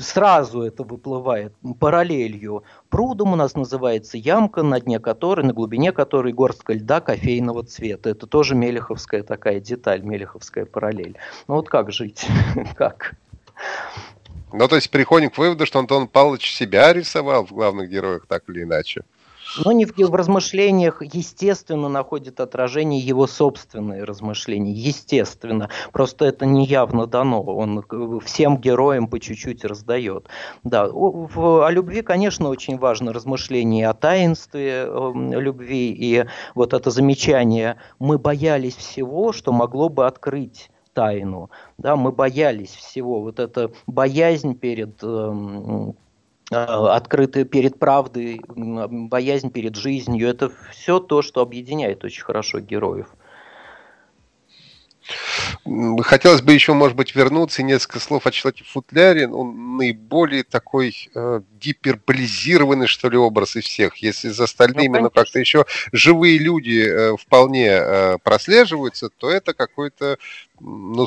сразу 0.00 0.62
это 0.62 0.84
выплывает 0.84 1.54
параллелью. 1.78 2.64
Прудом 2.88 3.32
у 3.32 3.36
нас 3.36 3.54
называется 3.54 4.16
ямка, 4.18 4.62
на 4.62 4.80
дне 4.80 5.00
которой, 5.00 5.44
на 5.44 5.52
глубине 5.52 5.92
которой 5.92 6.32
горстка 6.32 6.74
льда 6.74 7.00
кофейного 7.00 7.64
цвета. 7.64 8.10
Это 8.10 8.26
тоже 8.26 8.54
мелеховская 8.54 9.22
такая 9.22 9.60
деталь, 9.60 10.02
мелеховская 10.02 10.66
параллель. 10.66 11.16
Ну 11.48 11.56
вот 11.56 11.68
как 11.68 11.90
жить? 11.90 12.26
Как? 12.76 13.14
Ну, 14.52 14.68
то 14.68 14.76
есть 14.76 14.90
приходим 14.90 15.30
к 15.30 15.38
выводу, 15.38 15.66
что 15.66 15.78
Антон 15.78 16.08
Павлович 16.08 16.52
себя 16.52 16.92
рисовал 16.92 17.46
в 17.46 17.52
главных 17.52 17.88
героях 17.88 18.26
так 18.26 18.48
или 18.48 18.62
иначе. 18.62 19.04
Но 19.64 19.72
не 19.72 19.84
в, 19.84 19.96
в 19.96 20.14
размышлениях, 20.14 21.02
естественно, 21.02 21.88
находит 21.88 22.40
отражение 22.40 23.00
его 23.00 23.26
собственные 23.26 24.04
размышления. 24.04 24.72
Естественно. 24.72 25.68
Просто 25.92 26.26
это 26.26 26.46
не 26.46 26.64
явно 26.64 27.06
дано. 27.06 27.42
Он 27.42 27.84
всем 28.24 28.58
героям 28.58 29.08
по 29.08 29.18
чуть-чуть 29.18 29.64
раздает. 29.64 30.28
Да, 30.62 30.88
в, 30.88 31.66
о 31.66 31.70
любви, 31.70 32.02
конечно, 32.02 32.48
очень 32.48 32.78
важно 32.78 33.12
размышление 33.12 33.88
о 33.88 33.94
таинстве 33.94 34.84
э, 34.86 35.12
любви. 35.16 35.90
И 35.90 36.24
вот 36.54 36.72
это 36.72 36.90
замечание 36.90 37.76
«мы 37.98 38.18
боялись 38.18 38.76
всего, 38.76 39.32
что 39.32 39.52
могло 39.52 39.88
бы 39.88 40.06
открыть 40.06 40.70
тайну. 40.92 41.50
Да, 41.78 41.96
мы 41.96 42.12
боялись 42.12 42.74
всего. 42.74 43.20
Вот 43.20 43.38
эта 43.38 43.70
боязнь 43.86 44.54
перед 44.54 45.02
эм, 45.02 45.96
э, 46.50 47.44
перед 47.44 47.78
правдой, 47.78 48.40
боязнь 48.46 49.50
перед 49.50 49.76
жизнью, 49.76 50.28
это 50.28 50.50
все 50.70 51.00
то, 51.00 51.22
что 51.22 51.40
объединяет 51.40 52.04
очень 52.04 52.24
хорошо 52.24 52.60
героев. 52.60 53.14
Хотелось 56.02 56.42
бы 56.42 56.52
еще, 56.52 56.72
может 56.72 56.96
быть, 56.96 57.14
вернуться 57.14 57.62
и 57.62 57.64
несколько 57.64 58.00
слов 58.00 58.26
о 58.26 58.30
человеке 58.30 58.64
футляре. 58.64 59.28
Он 59.28 59.76
наиболее 59.76 60.44
такой 60.44 61.10
э, 61.14 61.40
гиперболизированный, 61.60 62.86
что 62.86 63.08
ли, 63.08 63.16
образ 63.16 63.56
из 63.56 63.64
всех. 63.64 63.96
Если 63.96 64.28
за 64.28 64.44
остальными, 64.44 64.98
ну, 64.98 65.04
ну 65.04 65.10
как-то 65.10 65.38
еще 65.38 65.66
живые 65.92 66.38
люди 66.38 66.84
э, 66.86 67.16
вполне 67.16 67.68
э, 67.68 68.18
прослеживаются, 68.22 69.08
то 69.08 69.30
это 69.30 69.54
какой-то, 69.54 70.18
ну, 70.60 71.06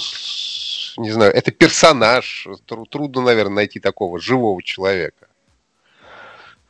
не 0.97 1.11
знаю, 1.11 1.33
это 1.33 1.51
персонаж. 1.51 2.47
Трудно, 2.89 3.21
наверное, 3.21 3.55
найти 3.55 3.79
такого 3.79 4.19
живого 4.19 4.61
человека. 4.63 5.27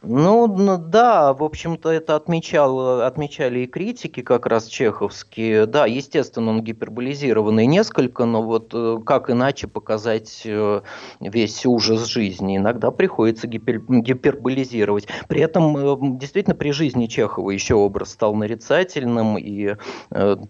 Ну, 0.06 0.78
да, 0.78 1.34
в 1.34 1.42
общем-то, 1.44 1.90
это 1.90 2.18
отмечал, 2.18 3.04
отмечали 3.04 3.60
и 3.60 3.68
критики 3.68 4.22
как 4.22 4.46
раз 4.48 4.68
чеховские. 4.68 5.66
Да, 5.66 5.86
естественно, 5.86 6.50
он 6.50 6.62
гиперболизированный 6.62 7.66
несколько, 7.68 8.26
но 8.26 8.44
вот 8.44 8.72
э, 8.74 8.98
как 9.06 9.30
иначе 9.30 9.68
показать 9.68 10.42
э, 10.44 10.82
весь 11.22 11.66
ужас 11.66 12.06
жизни? 12.06 12.58
Иногда 12.58 12.92
приходится 12.92 13.48
гипер, 13.48 13.80
гиперболизировать. 13.80 15.08
При 15.30 15.40
этом, 15.40 15.78
э, 15.78 16.18
действительно, 16.20 16.56
при 16.56 16.72
жизни 16.72 17.06
Чехова 17.06 17.52
еще 17.52 17.76
образ 17.76 18.12
стал 18.12 18.36
нарицательным, 18.36 19.38
и 19.38 19.76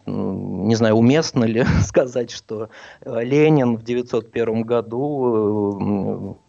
не 0.06 0.76
знаю, 0.76 0.96
уместно 0.96 1.44
ли 1.44 1.64
сказать, 1.84 2.32
что 2.32 2.70
Ленин 3.06 3.78
в 3.78 3.84
1901 3.84 4.64
году 4.64 6.40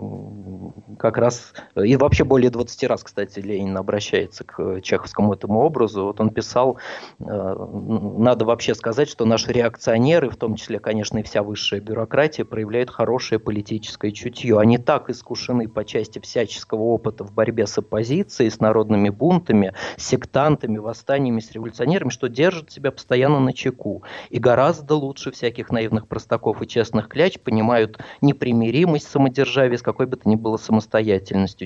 как 0.99 1.19
раз, 1.19 1.53
и 1.77 1.97
вообще 1.97 2.25
более 2.25 2.51
20 2.51 2.85
раз 2.85 3.03
кстати, 3.03 3.39
Ленин 3.41 3.77
обращается 3.77 4.45
к 4.45 4.81
чеховскому 4.81 5.35
этому 5.35 5.61
образу. 5.61 6.05
Вот 6.05 6.21
он 6.21 6.31
писал, 6.31 6.79
э, 7.21 7.25
надо 7.25 8.45
вообще 8.45 8.75
сказать, 8.75 9.09
что 9.09 9.25
наши 9.25 9.53
реакционеры, 9.53 10.31
в 10.31 10.37
том 10.37 10.57
числе, 10.57 10.79
конечно, 10.79 11.19
и 11.19 11.23
вся 11.23 11.43
высшая 11.43 11.81
бюрократия, 11.81 12.45
проявляют 12.45 12.91
хорошее 12.91 13.39
политическое 13.39 14.13
чутье. 14.13 14.59
Они 14.59 14.79
так 14.79 15.11
искушены 15.11 15.69
по 15.69 15.85
части 15.85 16.19
всяческого 16.19 16.83
опыта 16.83 17.25
в 17.25 17.33
борьбе 17.33 17.67
с 17.67 17.79
оппозицией, 17.79 18.51
с 18.51 18.61
народными 18.61 19.11
бунтами, 19.11 19.73
с 19.97 20.07
сектантами, 20.07 20.79
восстаниями, 20.79 21.41
с 21.41 21.53
революционерами, 21.53 22.11
что 22.11 22.29
держат 22.29 22.71
себя 22.71 22.91
постоянно 22.91 23.41
на 23.41 23.53
чеку. 23.53 24.03
И 24.31 24.39
гораздо 24.39 24.95
лучше 24.95 25.31
всяких 25.31 25.71
наивных 25.71 26.07
простаков 26.07 26.63
и 26.63 26.67
честных 26.67 27.09
кляч 27.09 27.39
понимают 27.39 27.99
непримиримость 28.21 29.09
самодержавия 29.09 29.79
с 29.79 29.83
какой 29.83 30.07
бы 30.07 30.17
то 30.17 30.29
ни 30.29 30.37
было 30.37 30.57
самостоятельностью, 30.57 30.84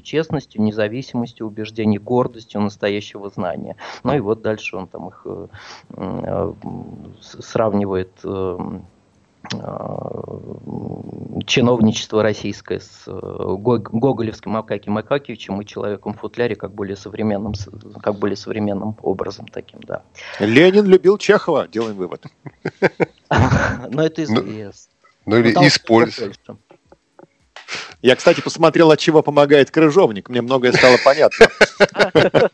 честностью, 0.02 0.62
независимостью 0.62 1.46
убеждений, 1.46 1.98
гордостью 1.98 2.60
настоящего 2.60 3.28
знания. 3.28 3.76
Ну 4.04 4.14
и 4.14 4.20
вот 4.20 4.42
дальше 4.42 4.76
он 4.76 4.86
там 4.86 5.08
их 5.08 5.22
э, 5.24 5.46
э, 5.96 6.52
сравнивает 7.20 8.12
э, 8.24 8.58
чиновничество 11.46 12.22
российское 12.22 12.80
с 12.80 13.04
Гоголевским 13.06 14.56
Акакием 14.56 14.98
Акакевичем 14.98 15.60
и 15.62 15.66
человеком 15.66 16.12
в 16.12 16.20
футляре 16.20 16.54
как 16.54 16.72
более 16.72 16.96
современным, 16.96 17.54
как 18.02 18.16
более 18.16 18.36
современным 18.36 18.96
образом 19.00 19.46
таким, 19.48 19.80
да. 19.80 20.02
Ленин 20.38 20.86
любил 20.86 21.16
Чехова, 21.18 21.68
делаем 21.68 21.96
вывод. 21.96 22.24
Но 23.30 24.02
это 24.02 24.22
ну, 24.28 24.40
известно. 24.40 24.92
Ну 25.24 25.36
или 25.36 25.50
используем. 25.66 26.32
Я, 28.02 28.16
кстати, 28.16 28.40
посмотрел, 28.40 28.90
от 28.90 29.00
чего 29.00 29.22
помогает 29.22 29.70
крыжовник. 29.70 30.28
Мне 30.28 30.42
многое 30.42 30.72
стало 30.72 30.98
понятно. 31.04 31.48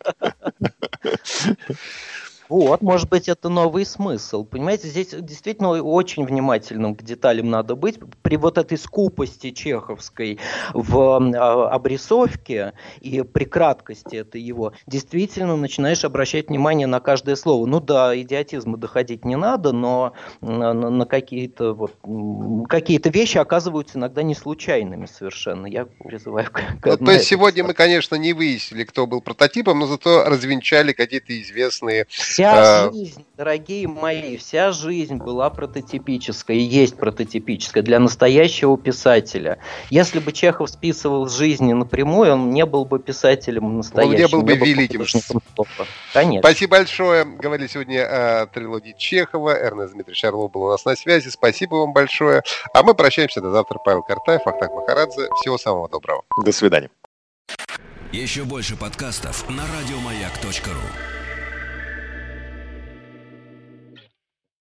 Вот, 2.49 2.82
может 2.82 3.09
быть, 3.09 3.28
это 3.28 3.49
новый 3.49 3.86
смысл. 3.86 4.45
Понимаете, 4.45 4.88
здесь 4.88 5.09
действительно 5.12 5.70
очень 5.70 6.26
внимательным 6.26 6.95
к 6.95 7.03
деталям 7.03 7.49
надо 7.51 7.74
быть. 7.74 7.99
При 8.22 8.36
вот 8.36 8.59
этой 8.59 8.76
скупости 8.76 9.51
чеховской 9.51 10.38
в 10.74 10.99
а, 11.36 11.70
обрисовке 11.70 12.74
и 13.01 13.22
при 13.22 13.45
краткости 13.45 14.16
это 14.16 14.36
его, 14.38 14.72
действительно 14.86 15.57
начинаешь 15.57 16.05
обращать 16.05 16.49
внимание 16.49 16.86
на 16.86 17.01
каждое 17.01 17.36
слово. 17.36 17.66
Ну 17.66 17.80
да, 17.80 18.18
идиотизма 18.20 18.76
доходить 18.76 19.24
не 19.24 19.36
надо, 19.36 19.72
но 19.72 20.12
на, 20.40 20.74
на 20.74 21.07
какие-то 21.07 21.72
вот, 21.72 21.95
какие-то 22.68 23.09
вещи 23.09 23.38
оказываются 23.38 23.99
иногда 23.99 24.22
не 24.22 24.34
случайными 24.34 25.07
совершенно. 25.07 25.66
Я 25.66 25.86
призываю 25.86 26.49
к 26.51 26.86
ну, 26.86 26.97
То 26.99 27.12
есть 27.12 27.26
сегодня 27.26 27.64
мы, 27.64 27.72
конечно, 27.72 28.16
не 28.16 28.34
выяснили, 28.34 28.84
кто 28.84 29.07
был 29.07 29.22
прототипом, 29.22 29.78
но 29.78 29.86
зато 29.86 30.24
развенчали 30.24 30.92
какие-то 30.92 31.40
известные 31.40 32.07
Вся 32.35 32.87
а... 32.87 32.91
жизнь, 32.93 33.24
дорогие 33.37 33.87
мои, 33.87 34.37
вся 34.37 34.72
жизнь 34.72 35.18
была 35.18 35.51
прототипическая 35.51 36.57
и 36.57 36.61
есть 36.62 36.97
прототипическая 36.97 37.80
для 37.80 38.01
настоящего 38.01 38.76
писателя. 38.76 39.59
Если 39.89 40.18
бы 40.18 40.32
Чехов 40.32 40.68
списывал 40.68 41.28
с 41.28 41.37
жизни 41.37 41.72
напрямую, 41.72 42.32
он 42.32 42.51
не 42.51 42.66
был 42.66 42.87
бы 42.87 42.99
писателем 42.99 43.76
настоящим. 43.76 44.11
Он 44.11 44.16
не 44.16 44.26
был 44.26 44.43
бы 44.43 44.57
не 44.57 44.72
великим. 44.72 45.05
Конечно. 46.12 46.41
Спасибо 46.41 46.78
большое. 46.78 47.24
Говорили 47.24 47.68
сегодня 47.68 48.43
о 48.43 48.47
трилогии 48.47 48.97
Чехова. 48.99 49.51
Эрнест 49.51 49.93
Дмитрий 49.93 50.14
Шарлов 50.14 50.51
был 50.51 50.62
у 50.62 50.70
нас 50.70 50.85
на 50.85 50.97
связи. 50.97 51.28
Спасибо 51.28 51.76
вам 51.76 51.93
большое. 51.93 52.43
А 52.72 52.82
мы 52.82 52.95
прощаемся 52.95 53.43
до 53.43 53.53
завтра. 53.53 53.78
Павел 53.78 54.03
Картаев, 54.03 54.45
Ахтак 54.45 54.72
Махарадзе. 54.72 55.28
Всего 55.41 55.57
самого 55.57 55.89
доброго. 55.89 56.24
До 56.45 56.51
свидания. 56.51 56.91
Еще 58.11 58.43
больше 58.43 58.76
подкастов 58.76 59.49
на 59.49 59.62
радиомаяк.ру 59.62 61.14